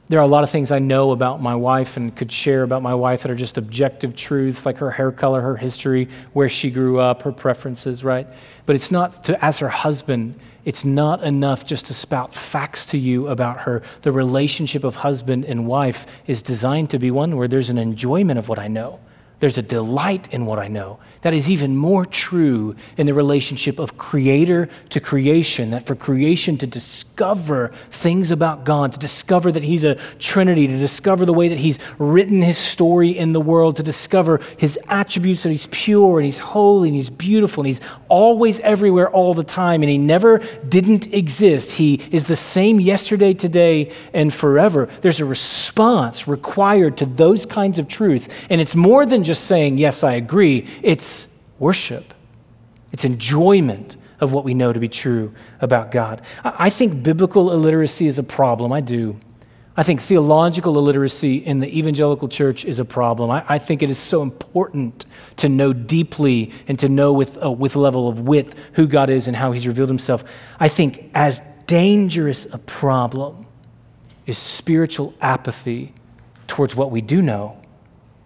[0.09, 2.81] there are a lot of things I know about my wife and could share about
[2.81, 6.71] my wife that are just objective truths, like her hair color, her history, where she
[6.71, 8.27] grew up, her preferences, right?
[8.65, 12.97] But it's not to, as her husband, it's not enough just to spout facts to
[12.97, 13.81] you about her.
[14.01, 18.39] The relationship of husband and wife is designed to be one where there's an enjoyment
[18.39, 18.99] of what I know.
[19.39, 20.99] There's a delight in what I know.
[21.21, 26.57] That is even more true in the relationship of creator to creation, that for creation
[26.59, 31.49] to discover things about God, to discover that He's a Trinity, to discover the way
[31.49, 36.19] that He's written His story in the world, to discover His attributes that He's pure
[36.19, 39.97] and He's holy and He's beautiful and He's always everywhere all the time and He
[39.97, 40.37] never
[40.69, 41.73] didn't exist.
[41.73, 44.87] He is the same yesterday, today, and forever.
[45.01, 48.47] There's a response required to those kinds of truth.
[48.49, 50.65] And it's more than just saying, Yes, I agree.
[50.81, 51.18] It's
[51.59, 52.13] worship,
[52.91, 56.21] it's enjoyment of what we know to be true about God.
[56.43, 58.71] I think biblical illiteracy is a problem.
[58.71, 59.17] I do.
[59.77, 63.29] I think theological illiteracy in the evangelical church is a problem.
[63.29, 65.05] I, I think it is so important
[65.37, 69.27] to know deeply and to know with, uh, with level of width who God is
[69.27, 70.25] and how He's revealed Himself.
[70.59, 73.45] I think as dangerous a problem
[74.25, 75.93] is spiritual apathy
[76.47, 77.58] towards what we do know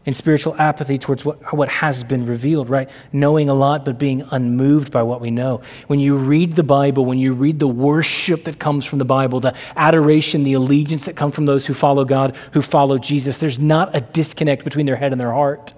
[0.06, 2.90] in spiritual apathy towards what, what has been revealed, right?
[3.14, 5.62] Knowing a lot, but being unmoved by what we know.
[5.88, 9.40] When you read the Bible, when you read the worship that comes from the Bible,
[9.40, 13.60] the adoration, the allegiance that come from those who follow God, who follow Jesus, there's
[13.60, 15.74] not a disconnect between their head and their heart.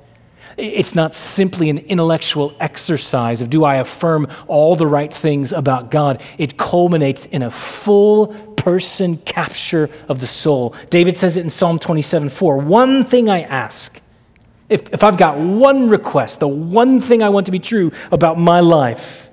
[0.58, 5.92] It's not simply an intellectual exercise of do I affirm all the right things about
[5.92, 6.22] God.
[6.38, 10.74] It culminates in a full person capture of the soul.
[10.90, 12.58] David says it in Psalm 27 4.
[12.58, 14.02] One thing I ask
[14.70, 18.38] if, if I've got one request, the one thing I want to be true about
[18.38, 19.30] my life,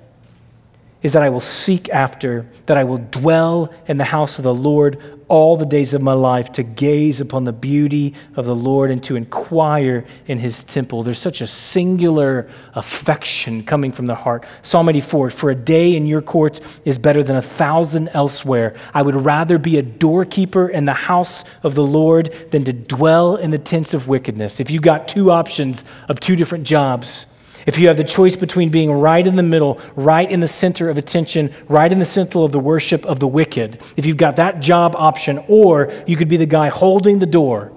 [1.03, 4.53] is that I will seek after, that I will dwell in the house of the
[4.53, 8.89] Lord all the days of my life to gaze upon the beauty of the Lord
[8.89, 11.03] and to inquire in his temple.
[11.03, 14.45] There's such a singular affection coming from the heart.
[14.61, 18.75] Psalm 84 For a day in your courts is better than a thousand elsewhere.
[18.93, 23.35] I would rather be a doorkeeper in the house of the Lord than to dwell
[23.35, 24.59] in the tents of wickedness.
[24.59, 27.25] If you got two options of two different jobs,
[27.65, 30.89] if you have the choice between being right in the middle, right in the center
[30.89, 34.35] of attention, right in the center of the worship of the wicked, if you've got
[34.35, 37.71] that job option, or you could be the guy holding the door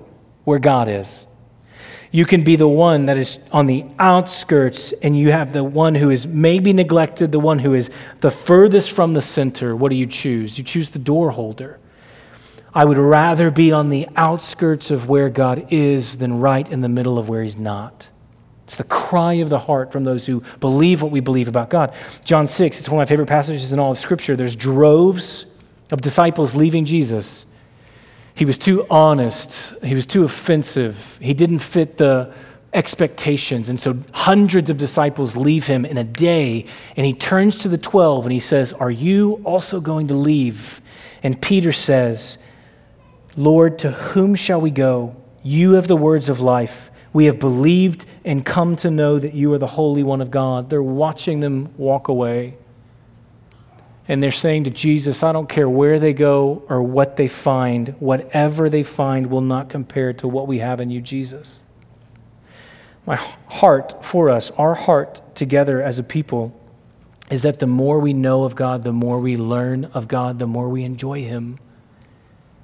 [0.45, 1.27] where God is.
[2.13, 5.95] You can be the one that is on the outskirts, and you have the one
[5.95, 9.75] who is maybe neglected, the one who is the furthest from the center.
[9.77, 10.57] What do you choose?
[10.57, 11.79] You choose the door holder.
[12.75, 16.89] I would rather be on the outskirts of where God is than right in the
[16.89, 18.09] middle of where He's not.
[18.67, 21.95] It's the cry of the heart from those who believe what we believe about God.
[22.25, 24.35] John 6, it's one of my favorite passages in all of Scripture.
[24.35, 25.47] There's droves
[25.93, 27.47] of disciples leaving Jesus.
[28.35, 32.35] He was too honest, he was too offensive, he didn't fit the
[32.73, 33.69] expectations.
[33.69, 37.79] And so hundreds of disciples leave him in a day, and he turns to the
[37.79, 40.81] 12 and he says, Are you also going to leave?
[41.23, 42.39] And Peter says,
[43.37, 45.15] Lord, to whom shall we go?
[45.45, 46.91] You have the words of life.
[47.17, 50.69] We have believed and come to know that you are the Holy One of God.
[50.69, 52.59] They're watching them walk away.
[54.07, 57.95] And they're saying to Jesus, I don't care where they go or what they find,
[58.01, 61.63] whatever they find will not compare to what we have in you, Jesus.
[63.07, 66.55] My heart for us, our heart together as a people,
[67.31, 70.47] is that the more we know of God, the more we learn of God, the
[70.47, 71.61] more we enjoy Him.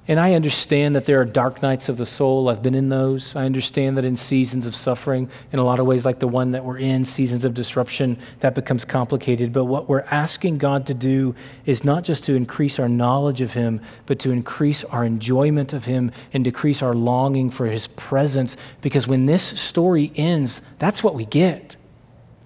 [0.05, 2.49] And I understand that there are dark nights of the soul.
[2.49, 3.37] I've been in those.
[3.37, 6.51] I understand that in seasons of suffering, in a lot of ways like the one
[6.51, 9.53] that we're in, seasons of disruption, that becomes complicated.
[9.53, 11.35] But what we're asking God to do
[11.65, 15.85] is not just to increase our knowledge of Him, but to increase our enjoyment of
[15.85, 18.57] Him and decrease our longing for His presence.
[18.81, 21.77] Because when this story ends, that's what we get.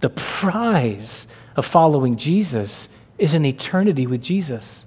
[0.02, 4.86] The prize of following Jesus is an eternity with Jesus.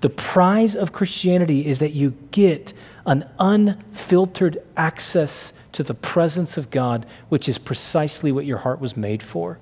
[0.00, 2.72] The prize of Christianity is that you get
[3.06, 8.96] an unfiltered access to the presence of God, which is precisely what your heart was
[8.96, 9.58] made for,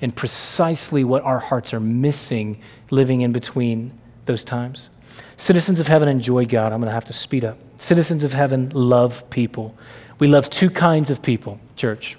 [0.00, 2.60] and precisely what our hearts are missing
[2.90, 3.92] living in between
[4.26, 4.90] those times.
[5.36, 6.72] Citizens of heaven enjoy God.
[6.72, 7.58] I'm going to have to speed up.
[7.76, 9.76] Citizens of heaven love people.
[10.18, 12.16] We love two kinds of people, church.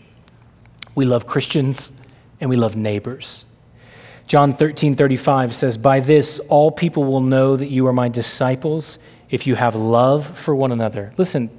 [0.96, 2.06] We love Christians
[2.40, 3.46] and we love neighbors.
[4.30, 9.00] John 13, 35 says, By this all people will know that you are my disciples
[9.32, 11.12] if you have love for one another.
[11.18, 11.50] Listen,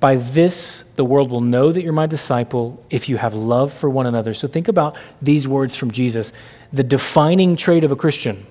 [0.00, 3.90] by this the world will know that you're my disciple if you have love for
[3.90, 4.32] one another.
[4.32, 6.32] So think about these words from Jesus.
[6.72, 8.46] The defining trait of a Christian,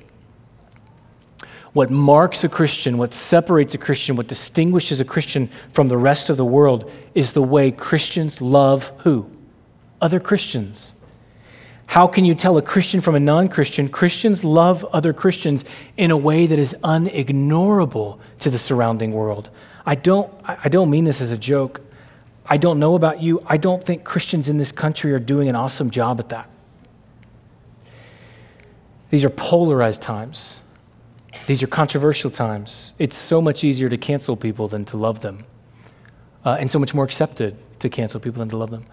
[1.73, 6.29] what marks a Christian, what separates a Christian, what distinguishes a Christian from the rest
[6.29, 9.31] of the world is the way Christians love who?
[9.99, 10.94] Other Christians.
[11.87, 13.89] How can you tell a Christian from a non Christian?
[13.89, 15.65] Christians love other Christians
[15.97, 19.49] in a way that is unignorable to the surrounding world.
[19.85, 21.81] I don't, I don't mean this as a joke.
[22.47, 23.41] I don't know about you.
[23.47, 26.49] I don't think Christians in this country are doing an awesome job at that.
[29.09, 30.61] These are polarized times.
[31.47, 32.93] These are controversial times.
[32.97, 35.39] It's so much easier to cancel people than to love them,
[36.43, 38.85] uh, and so much more accepted to cancel people than to love them.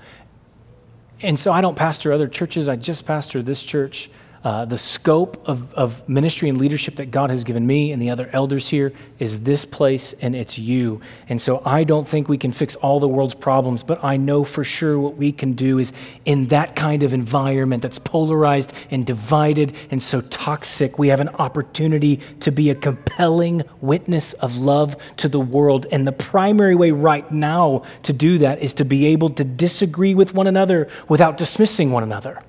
[1.22, 4.10] And so I don't pastor other churches, I just pastor this church.
[4.44, 8.10] Uh, the scope of, of ministry and leadership that God has given me and the
[8.10, 11.00] other elders here is this place and it's you.
[11.28, 14.42] And so I don't think we can fix all the world's problems, but I know
[14.42, 15.92] for sure what we can do is
[16.24, 21.28] in that kind of environment that's polarized and divided and so toxic, we have an
[21.28, 25.86] opportunity to be a compelling witness of love to the world.
[25.92, 30.16] And the primary way right now to do that is to be able to disagree
[30.16, 32.42] with one another without dismissing one another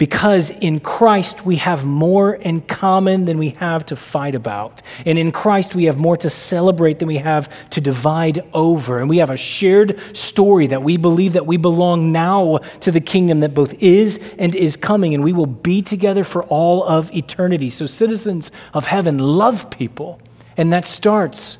[0.00, 4.80] because in Christ we have more in common than we have to fight about.
[5.04, 8.98] And in Christ we have more to celebrate than we have to divide over.
[8.98, 13.02] And we have a shared story that we believe that we belong now to the
[13.02, 17.14] kingdom that both is and is coming, and we will be together for all of
[17.14, 17.68] eternity.
[17.68, 20.18] So, citizens of heaven love people,
[20.56, 21.58] and that starts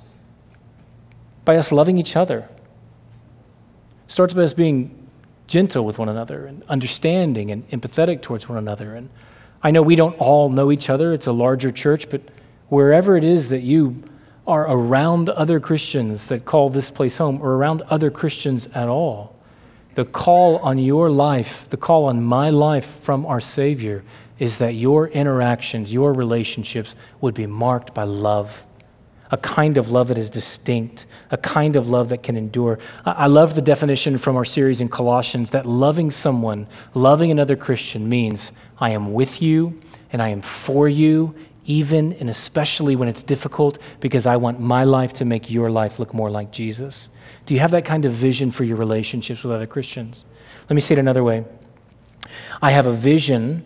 [1.44, 2.48] by us loving each other.
[4.06, 4.96] Starts by us being
[5.50, 8.94] gentle with one another and understanding and empathetic towards one another.
[8.94, 9.10] And
[9.62, 12.22] I know we don't all know each other, it's a larger church, but
[12.68, 14.02] wherever it is that you
[14.46, 19.36] are around other Christians that call this place home or around other Christians at all,
[19.96, 24.04] the call on your life, the call on my life from our Savior
[24.38, 28.64] is that your interactions, your relationships would be marked by love
[29.30, 32.78] a kind of love that is distinct, a kind of love that can endure.
[33.04, 38.08] I love the definition from our series in Colossians that loving someone, loving another Christian
[38.08, 39.78] means I am with you
[40.12, 44.82] and I am for you, even and especially when it's difficult, because I want my
[44.82, 47.08] life to make your life look more like Jesus.
[47.46, 50.24] Do you have that kind of vision for your relationships with other Christians?
[50.68, 51.44] Let me say it another way.
[52.60, 53.64] I have a vision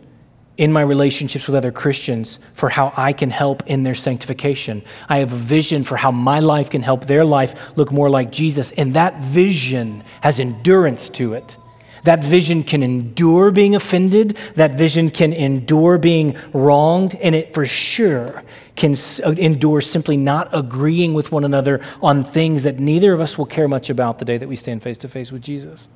[0.56, 4.82] in my relationships with other Christians for how I can help in their sanctification.
[5.08, 8.30] I have a vision for how my life can help their life look more like
[8.30, 8.70] Jesus.
[8.72, 11.56] And that vision has endurance to it.
[12.04, 14.36] That vision can endure being offended.
[14.54, 17.16] That vision can endure being wronged.
[17.16, 18.44] And it for sure
[18.76, 18.94] can
[19.24, 23.46] uh, endure simply not agreeing with one another on things that neither of us will
[23.46, 25.88] care much about the day that we stand face to face with Jesus.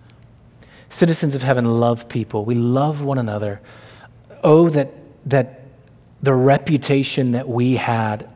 [0.89, 3.61] Citizens of heaven love people, we love one another
[4.43, 4.93] oh, that,
[5.27, 5.63] that
[6.23, 8.29] the reputation that we had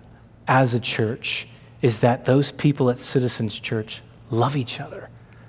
[0.47, 1.49] as a church
[1.81, 5.09] is that those people at Citizens Church love each other.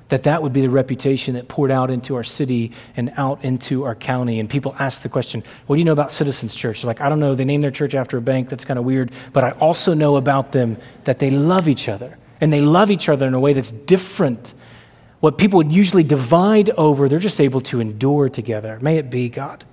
[0.09, 3.83] That that would be the reputation that poured out into our city and out into
[3.85, 4.39] our county.
[4.39, 6.81] And people ask the question, what do you know about Citizens Church?
[6.81, 7.33] They're like, I don't know.
[7.35, 8.49] They name their church after a bank.
[8.49, 9.11] That's kind of weird.
[9.31, 12.17] But I also know about them that they love each other.
[12.41, 14.53] And they love each other in a way that's different.
[15.19, 18.77] What people would usually divide over, they're just able to endure together.
[18.81, 19.63] May it be, God.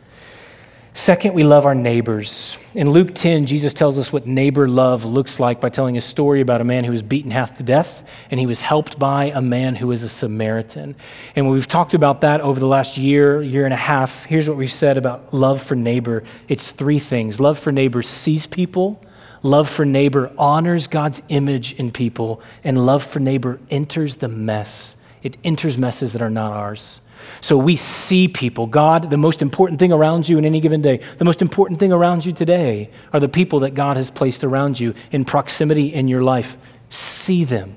[0.92, 2.58] Second, we love our neighbors.
[2.74, 6.40] In Luke 10, Jesus tells us what neighbor love looks like by telling a story
[6.40, 9.40] about a man who was beaten half to death, and he was helped by a
[9.40, 10.96] man who was a Samaritan.
[11.36, 14.58] And we've talked about that over the last year, year and a half, here's what
[14.58, 19.00] we've said about love for neighbor it's three things love for neighbor sees people,
[19.44, 24.96] love for neighbor honors God's image in people, and love for neighbor enters the mess.
[25.22, 27.00] It enters messes that are not ours.
[27.40, 28.66] So we see people.
[28.66, 31.92] God, the most important thing around you in any given day, the most important thing
[31.92, 36.08] around you today are the people that God has placed around you in proximity in
[36.08, 36.56] your life.
[36.88, 37.76] See them.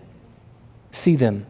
[0.91, 1.45] See them.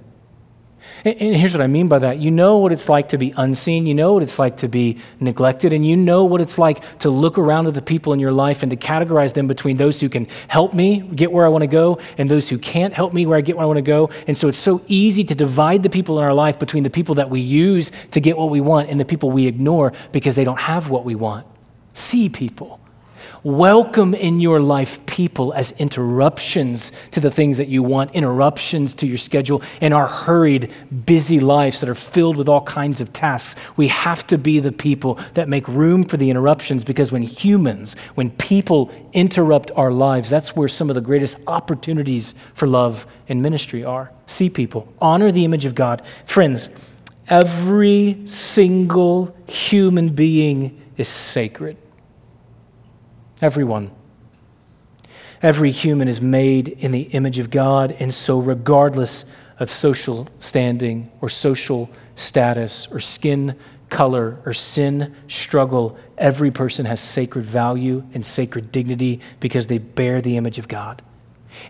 [1.06, 2.20] And here's what I mean by that.
[2.20, 3.86] You know what it's like to be unseen.
[3.86, 5.74] You know what it's like to be neglected.
[5.74, 8.64] And you know what it's like to look around at the people in your life
[8.64, 11.68] and to categorize them between those who can help me get where I want to
[11.68, 14.12] go and those who can't help me where I get where I want to go.
[14.28, 17.16] And so it's so easy to divide the people in our life between the people
[17.16, 20.46] that we use to get what we want and the people we ignore because they
[20.46, 21.46] don't have what we want.
[21.92, 22.80] See people.
[23.46, 29.06] Welcome in your life people as interruptions to the things that you want, interruptions to
[29.06, 30.72] your schedule, in our hurried,
[31.06, 33.60] busy lives that are filled with all kinds of tasks.
[33.76, 37.98] We have to be the people that make room for the interruptions because when humans,
[38.16, 43.42] when people interrupt our lives, that's where some of the greatest opportunities for love and
[43.42, 44.10] ministry are.
[44.26, 46.02] See people, honor the image of God.
[46.24, 46.70] Friends,
[47.28, 51.76] every single human being is sacred.
[53.42, 53.92] Everyone.
[55.42, 59.26] Every human is made in the image of God, and so, regardless
[59.60, 63.56] of social standing or social status or skin
[63.90, 70.22] color or sin struggle, every person has sacred value and sacred dignity because they bear
[70.22, 71.02] the image of God.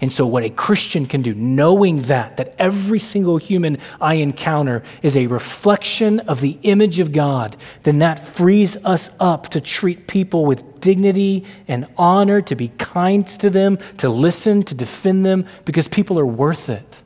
[0.02, 4.84] And so, what a Christian can do, knowing that, that every single human I encounter
[5.02, 10.08] is a reflection of the image of God, then that frees us up to treat
[10.08, 15.46] people with dignity and honor, to be kind to them, to listen, to defend them,
[15.66, 17.04] because people are worth it.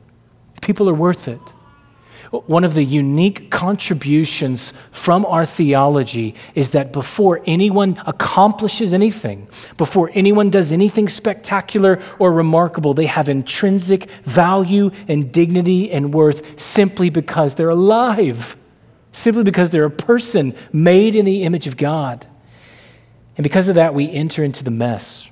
[0.60, 1.40] People are worth it.
[2.30, 9.48] One of the unique contributions from our theology is that before anyone accomplishes anything,
[9.78, 16.60] before anyone does anything spectacular or remarkable, they have intrinsic value and dignity and worth
[16.60, 18.56] simply because they're alive,
[19.10, 22.26] simply because they're a person made in the image of God.
[23.38, 25.30] And because of that, we enter into the mess.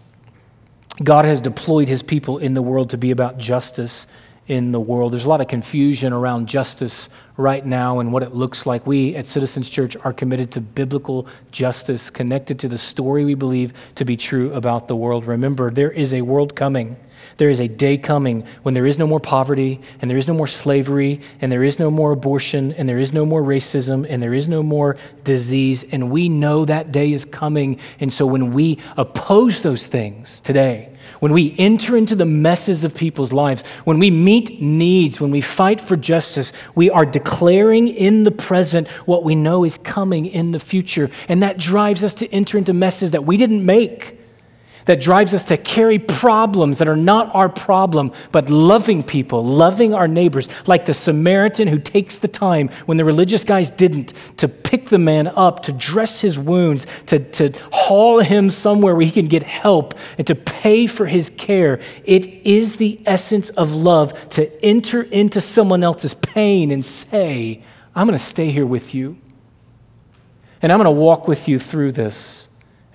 [1.04, 4.06] God has deployed his people in the world to be about justice
[4.48, 5.12] in the world.
[5.12, 8.86] There's a lot of confusion around justice right now and what it looks like.
[8.86, 13.72] We at Citizens Church are committed to biblical justice, connected to the story we believe
[13.96, 15.26] to be true about the world.
[15.26, 16.96] Remember, there is a world coming.
[17.38, 20.34] There is a day coming when there is no more poverty, and there is no
[20.34, 24.22] more slavery, and there is no more abortion, and there is no more racism, and
[24.22, 25.84] there is no more disease.
[25.92, 27.78] And we know that day is coming.
[28.00, 32.96] And so when we oppose those things today, when we enter into the messes of
[32.96, 38.24] people's lives, when we meet needs, when we fight for justice, we are declaring in
[38.24, 41.10] the present what we know is coming in the future.
[41.28, 44.18] And that drives us to enter into messes that we didn't make,
[44.86, 49.92] that drives us to carry problems that are not our problem, but loving people, loving
[49.92, 54.48] our neighbors, like the Samaritan who takes the time when the religious guys didn't to
[54.48, 59.12] pick the man up, to dress his wounds, to, to haul him somewhere where he
[59.12, 61.80] can get help, and to pay for his care.
[62.04, 67.62] It is the essence of love to enter into someone else's pain and say,
[67.94, 69.18] I'm going to stay here with you,
[70.62, 72.45] and I'm going to walk with you through this.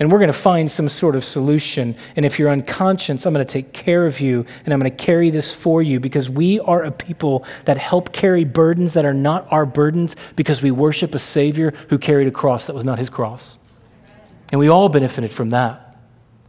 [0.02, 1.96] And we're going to find some sort of solution.
[2.16, 4.98] And if you're unconscious, I'm going to take care of you and I'm going to
[4.98, 9.14] carry this for you because we are a people that help carry burdens that are
[9.14, 12.98] not our burdens because we worship a Savior who carried a cross that was not
[12.98, 13.60] his cross.
[14.52, 15.96] And we all benefited from that.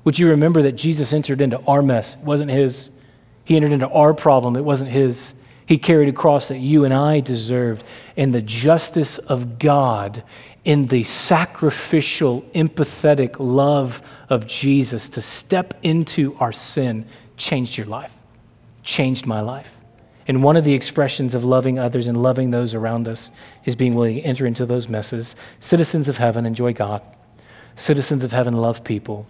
[0.05, 2.17] Would you remember that Jesus entered into our mess?
[2.17, 2.91] It wasn't his.
[3.45, 4.57] He entered into our problem.
[4.57, 5.35] It wasn't his.
[5.67, 7.85] He carried a cross that you and I deserved.
[8.17, 10.23] And the justice of God
[10.65, 17.07] in the sacrificial, empathetic love of Jesus to step into our sin
[17.37, 18.17] changed your life,
[18.83, 19.77] changed my life.
[20.29, 23.33] And one of the expressions of loving others and loving those around us
[23.65, 25.35] is being willing to enter into those messes.
[25.59, 27.03] Citizens of heaven enjoy God.
[27.75, 29.27] Citizens of heaven love people.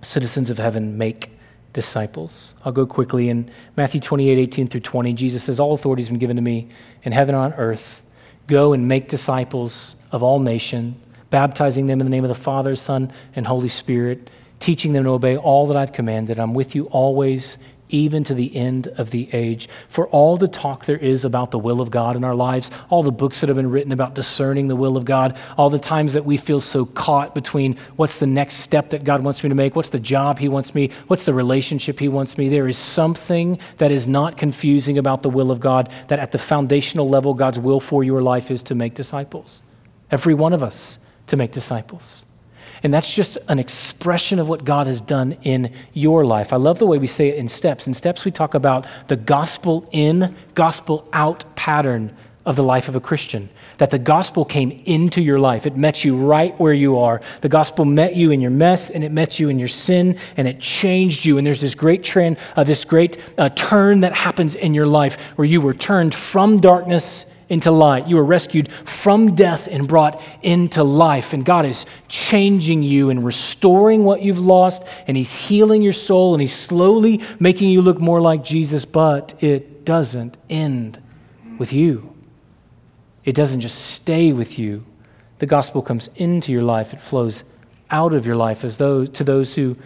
[0.00, 1.30] Citizens of heaven make
[1.72, 2.54] disciples.
[2.64, 3.28] I'll go quickly.
[3.28, 6.68] In Matthew 28 18 through 20, Jesus says, All authority has been given to me
[7.02, 8.02] in heaven and on earth.
[8.46, 10.94] Go and make disciples of all nations,
[11.30, 15.10] baptizing them in the name of the Father, Son, and Holy Spirit, teaching them to
[15.10, 16.38] obey all that I've commanded.
[16.38, 17.58] I'm with you always,
[17.88, 19.68] even to the end of the age.
[19.88, 23.02] For all the talk there is about the will of God in our lives, all
[23.02, 26.14] the books that have been written about discerning the will of God, all the times
[26.14, 29.54] that we feel so caught between what's the next step that God wants me to
[29.54, 32.78] make, what's the job He wants me, what's the relationship He wants me, there is
[32.78, 37.34] something that is not confusing about the will of God, that at the foundational level,
[37.34, 39.62] God's will for your life is to make disciples.
[40.12, 40.98] Every one of us
[41.28, 42.22] to make disciples.
[42.82, 46.52] And that's just an expression of what God has done in your life.
[46.52, 47.86] I love the way we say it in steps.
[47.86, 52.96] In steps, we talk about the gospel in, gospel out pattern of the life of
[52.96, 53.48] a Christian.
[53.78, 55.64] That the gospel came into your life.
[55.64, 57.20] It met you right where you are.
[57.40, 60.48] The gospel met you in your mess and it met you in your sin and
[60.48, 61.38] it changed you.
[61.38, 65.22] And there's this great trend, uh, this great uh, turn that happens in your life
[65.38, 68.08] where you were turned from darkness into light.
[68.08, 71.34] You were rescued from death and brought into life.
[71.34, 76.32] And God is changing you and restoring what you've lost, and He's healing your soul,
[76.32, 78.86] and He's slowly making you look more like Jesus.
[78.86, 80.98] But it doesn't end
[81.58, 82.14] with you,
[83.26, 84.86] it doesn't just stay with you.
[85.38, 87.44] The gospel comes into your life, it flows
[87.90, 89.76] out of your life as though, to those who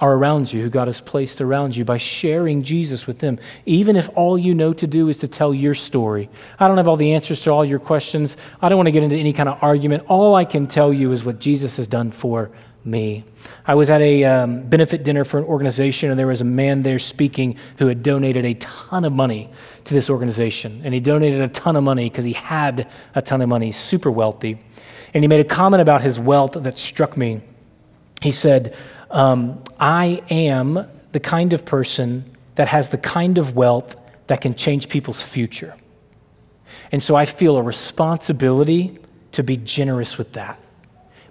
[0.00, 3.96] are around you, who God has placed around you, by sharing Jesus with them, even
[3.96, 6.30] if all you know to do is to tell your story.
[6.58, 8.36] I don't have all the answers to all your questions.
[8.62, 10.04] I don't want to get into any kind of argument.
[10.08, 12.50] All I can tell you is what Jesus has done for
[12.84, 13.24] me.
[13.66, 16.82] I was at a um, benefit dinner for an organization, and there was a man
[16.82, 19.50] there speaking who had donated a ton of money
[19.84, 20.80] to this organization.
[20.84, 24.10] And he donated a ton of money because he had a ton of money, super
[24.10, 24.58] wealthy.
[25.12, 27.42] And he made a comment about his wealth that struck me.
[28.22, 28.74] He said,
[29.10, 33.96] um, I am the kind of person that has the kind of wealth
[34.26, 35.74] that can change people's future.
[36.92, 38.98] And so I feel a responsibility
[39.32, 40.58] to be generous with that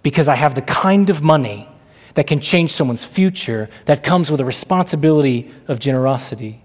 [0.04, 1.68] because I have the kind of money
[2.16, 6.62] that can change someone's future that comes with a responsibility of generosity.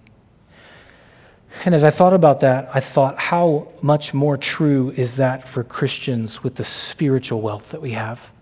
[1.65, 5.63] And as I thought about that, I thought, how much more true is that for
[5.63, 8.33] Christians with the spiritual wealth that we have?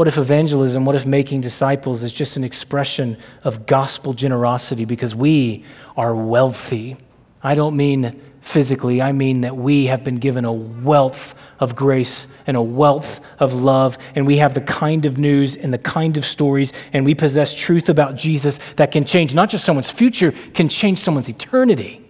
[0.00, 5.14] What if evangelism, what if making disciples is just an expression of gospel generosity because
[5.14, 5.62] we
[5.94, 6.96] are wealthy?
[7.42, 12.28] I don't mean physically, I mean that we have been given a wealth of grace
[12.46, 16.16] and a wealth of love, and we have the kind of news and the kind
[16.16, 20.32] of stories, and we possess truth about Jesus that can change not just someone's future,
[20.54, 22.02] can change someone's eternity,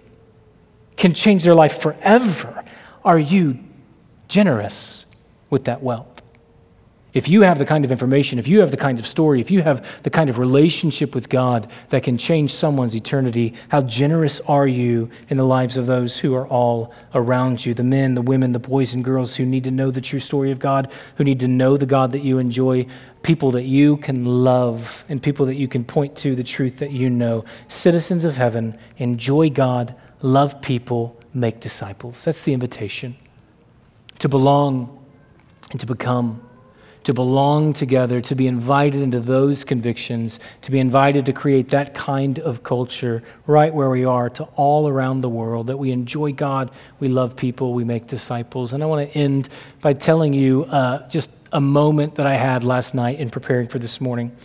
[0.97, 2.65] can change their life forever.
[3.05, 3.59] Are you
[4.29, 5.07] generous
[5.51, 6.10] with that wealth?
[7.13, 9.51] If you have the kind of information, if you have the kind of story, if
[9.51, 14.41] you have the kind of relationship with God that can change someone's eternity, how generous
[14.43, 17.75] are you in the lives of those who are all around you?
[17.75, 20.53] The men, the women, the boys and girls who need to know the true story
[20.53, 22.87] of God, who need to know the God that you enjoy,
[23.23, 26.93] people that you can love, and people that you can point to the truth that
[26.93, 27.45] you know.
[27.67, 32.25] Citizens of heaven, enjoy God, love people, make disciples.
[32.25, 33.17] That's the invitation
[34.21, 34.97] to belong
[35.73, 36.43] and to become
[37.05, 41.95] to belong together, to be invited into those convictions, to be invited to create that
[41.95, 46.33] kind of culture right where we are to all around the world, that we enjoy
[46.33, 48.73] God, we love people, we make disciples.
[48.73, 49.49] And I want to end
[49.81, 53.79] by telling you uh, just a moment that I had last night in preparing for
[53.79, 54.37] this morning.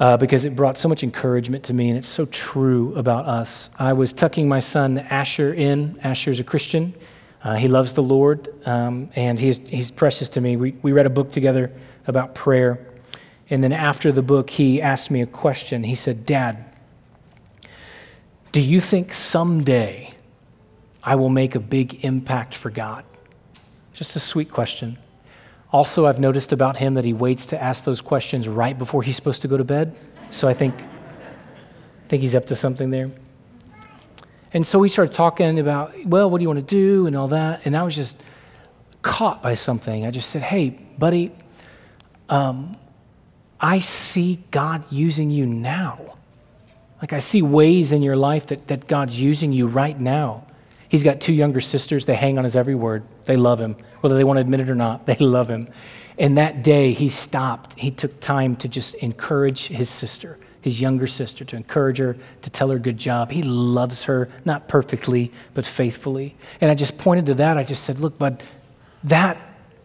[0.00, 3.68] uh, because it brought so much encouragement to me, and it's so true about us.
[3.78, 5.98] I was tucking my son Asher in.
[6.02, 6.94] Asher's a Christian.
[7.42, 10.56] Uh, he loves the Lord, um, and he's, he's precious to me.
[10.56, 11.72] We, we read a book together
[12.06, 12.84] about prayer.
[13.48, 15.84] And then after the book, he asked me a question.
[15.84, 16.64] He said, Dad,
[18.50, 20.14] do you think someday
[21.02, 23.04] I will make a big impact for God?
[23.92, 24.98] Just a sweet question.
[25.72, 29.16] Also, I've noticed about him that he waits to ask those questions right before he's
[29.16, 29.96] supposed to go to bed.
[30.30, 33.10] So I think, I think he's up to something there.
[34.52, 37.28] And so we started talking about, well, what do you want to do and all
[37.28, 37.66] that.
[37.66, 38.20] And I was just
[39.02, 40.06] caught by something.
[40.06, 41.32] I just said, hey, buddy,
[42.28, 42.76] um,
[43.60, 46.16] I see God using you now.
[47.00, 50.44] Like I see ways in your life that, that God's using you right now.
[50.88, 52.06] He's got two younger sisters.
[52.06, 53.04] They hang on his every word.
[53.24, 53.76] They love him.
[54.00, 55.68] Whether they want to admit it or not, they love him.
[56.18, 57.78] And that day, he stopped.
[57.78, 60.38] He took time to just encourage his sister
[60.68, 63.30] his younger sister, to encourage her, to tell her good job.
[63.30, 66.36] He loves her, not perfectly, but faithfully.
[66.60, 67.56] And I just pointed to that.
[67.56, 68.42] I just said, look, bud,
[69.04, 69.36] that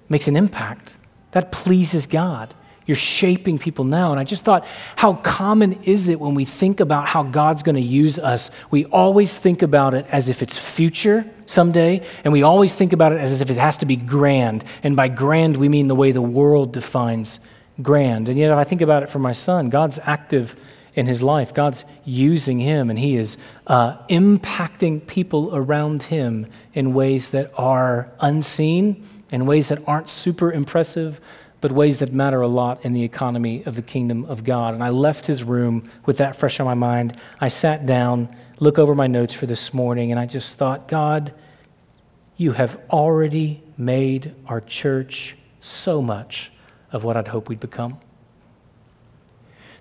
[0.09, 0.97] makes an impact.
[1.31, 2.53] That pleases God.
[2.85, 4.11] You're shaping people now.
[4.11, 4.65] And I just thought,
[4.97, 8.51] how common is it when we think about how God's going to use us?
[8.71, 13.13] We always think about it as if it's future someday, and we always think about
[13.13, 14.65] it as if it has to be grand.
[14.83, 17.39] And by grand, we mean the way the world defines
[17.81, 18.29] grand.
[18.29, 20.55] And yet, if I think about it for my son, God's active
[20.95, 21.53] in his life.
[21.53, 28.11] God's using him, and he is uh, impacting people around him in ways that are
[28.19, 31.19] unseen, in ways that aren't super impressive,
[31.61, 34.73] but ways that matter a lot in the economy of the kingdom of God.
[34.73, 37.17] And I left his room with that fresh on my mind.
[37.39, 41.33] I sat down, look over my notes for this morning, and I just thought, God,
[42.37, 46.51] you have already made our church so much
[46.93, 47.99] of what I'd hope we'd become.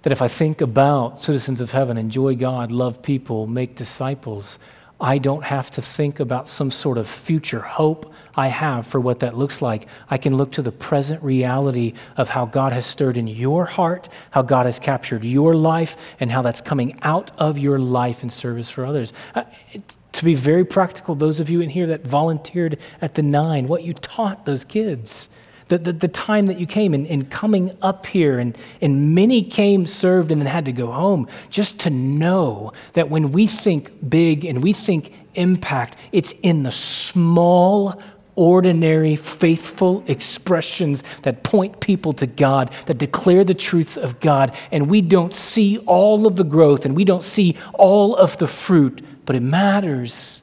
[0.02, 4.58] That if I think about citizens of heaven, enjoy God, love people, make disciples,
[5.00, 9.18] I don't have to think about some sort of future hope I have for what
[9.20, 9.88] that looks like.
[10.08, 14.08] I can look to the present reality of how God has stirred in your heart,
[14.30, 18.30] how God has captured your life, and how that's coming out of your life in
[18.30, 19.12] service for others.
[19.34, 19.42] Uh,
[19.72, 23.66] it, to be very practical, those of you in here that volunteered at the nine,
[23.66, 25.31] what you taught those kids
[25.72, 29.42] the, the, the, time that you came and, and coming up here, and, and many
[29.42, 34.10] came, served, and then had to go home, just to know that when we think
[34.10, 37.98] big and we think impact, it's in the small,
[38.34, 44.54] ordinary, faithful expressions that point people to God, that declare the truths of God.
[44.70, 48.46] And we don't see all of the growth and we don't see all of the
[48.46, 50.41] fruit, but it matters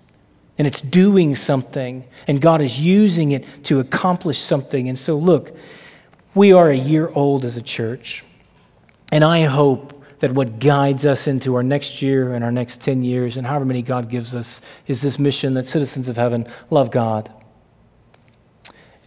[0.60, 4.90] and it's doing something, and God is using it to accomplish something.
[4.90, 5.56] And so, look,
[6.36, 8.26] we are a year old as a church,
[9.10, 13.04] and I hope that what guides us into our next year and our next 10
[13.04, 16.92] years, and however many God gives us, is this mission that citizens of heaven love
[16.92, 17.32] God,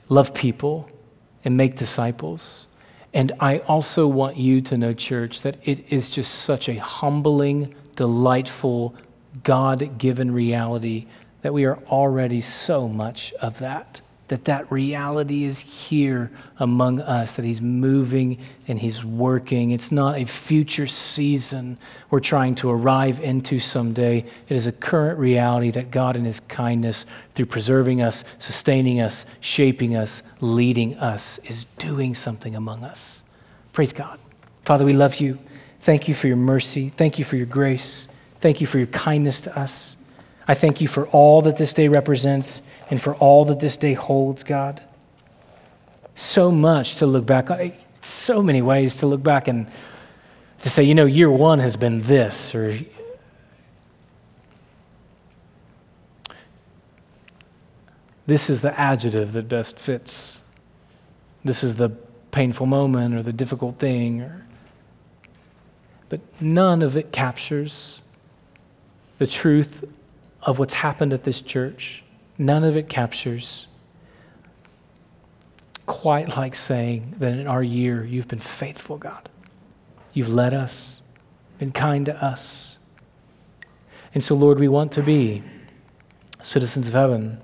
[0.09, 0.89] love people,
[1.45, 2.67] and make disciples.
[3.13, 7.75] And I also want you to know, church, that it is just such a humbling,
[7.95, 8.95] delightful,
[9.43, 11.07] God given reality
[11.43, 14.01] that we are already so much of that
[14.33, 19.73] that that reality is here among us that he's moving and he's working.
[19.73, 21.77] It's not a future season
[22.09, 24.25] we're trying to arrive into someday.
[24.49, 29.27] It is a current reality that god in his kindness through preserving us sustaining us
[29.43, 33.25] shaping us leading us is doing something among us.
[33.75, 34.19] Praise god.
[34.65, 35.39] Father we love you.
[35.81, 36.89] Thank you for your mercy.
[36.89, 38.09] Thank you for your grace.
[38.39, 39.99] Thank you for your kindness to us
[40.47, 43.95] I thank you for all that this day represents and for all that this day
[43.95, 44.83] holds, God.
[46.15, 47.73] So much to look back on,
[48.03, 49.67] so many ways to look back and
[50.63, 52.79] to say, you know, year one has been this, or
[58.27, 60.43] this is the adjective that best fits.
[61.45, 61.91] This is the
[62.31, 64.23] painful moment or the difficult thing.
[64.23, 64.47] Or,
[66.09, 68.03] but none of it captures
[69.19, 69.85] the truth
[70.43, 72.05] of what's happened at this church,
[72.39, 73.69] none of it captures
[75.87, 79.29] quite like saying that in our year you've been faithful, God.
[80.13, 81.03] You've led us,
[81.59, 82.79] been kind to us.
[84.15, 85.43] And so, Lord, we want to be
[86.43, 87.41] citizens of heaven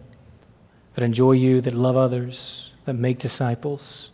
[0.94, 4.10] that enjoy you, that love others, that make disciples.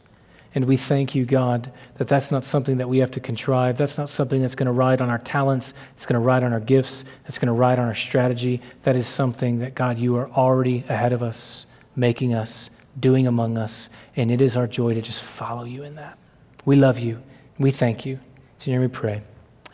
[0.55, 3.77] And we thank you, God, that that's not something that we have to contrive.
[3.77, 5.75] That's not something that's going to ride on our talents.
[5.97, 7.05] It's going to ride on our gifts.
[7.27, 8.61] It's going to ride on our strategy.
[8.83, 13.59] That is something that, God, you are already ahead of us, making us, doing among
[13.59, 13.91] us.
[14.15, 16.19] And it is our joy to just follow you in that.
[16.65, 17.23] We love you.
[17.59, 18.21] We thank you.
[18.67, 19.23] In In we pray.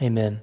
[0.03, 0.41] Amen.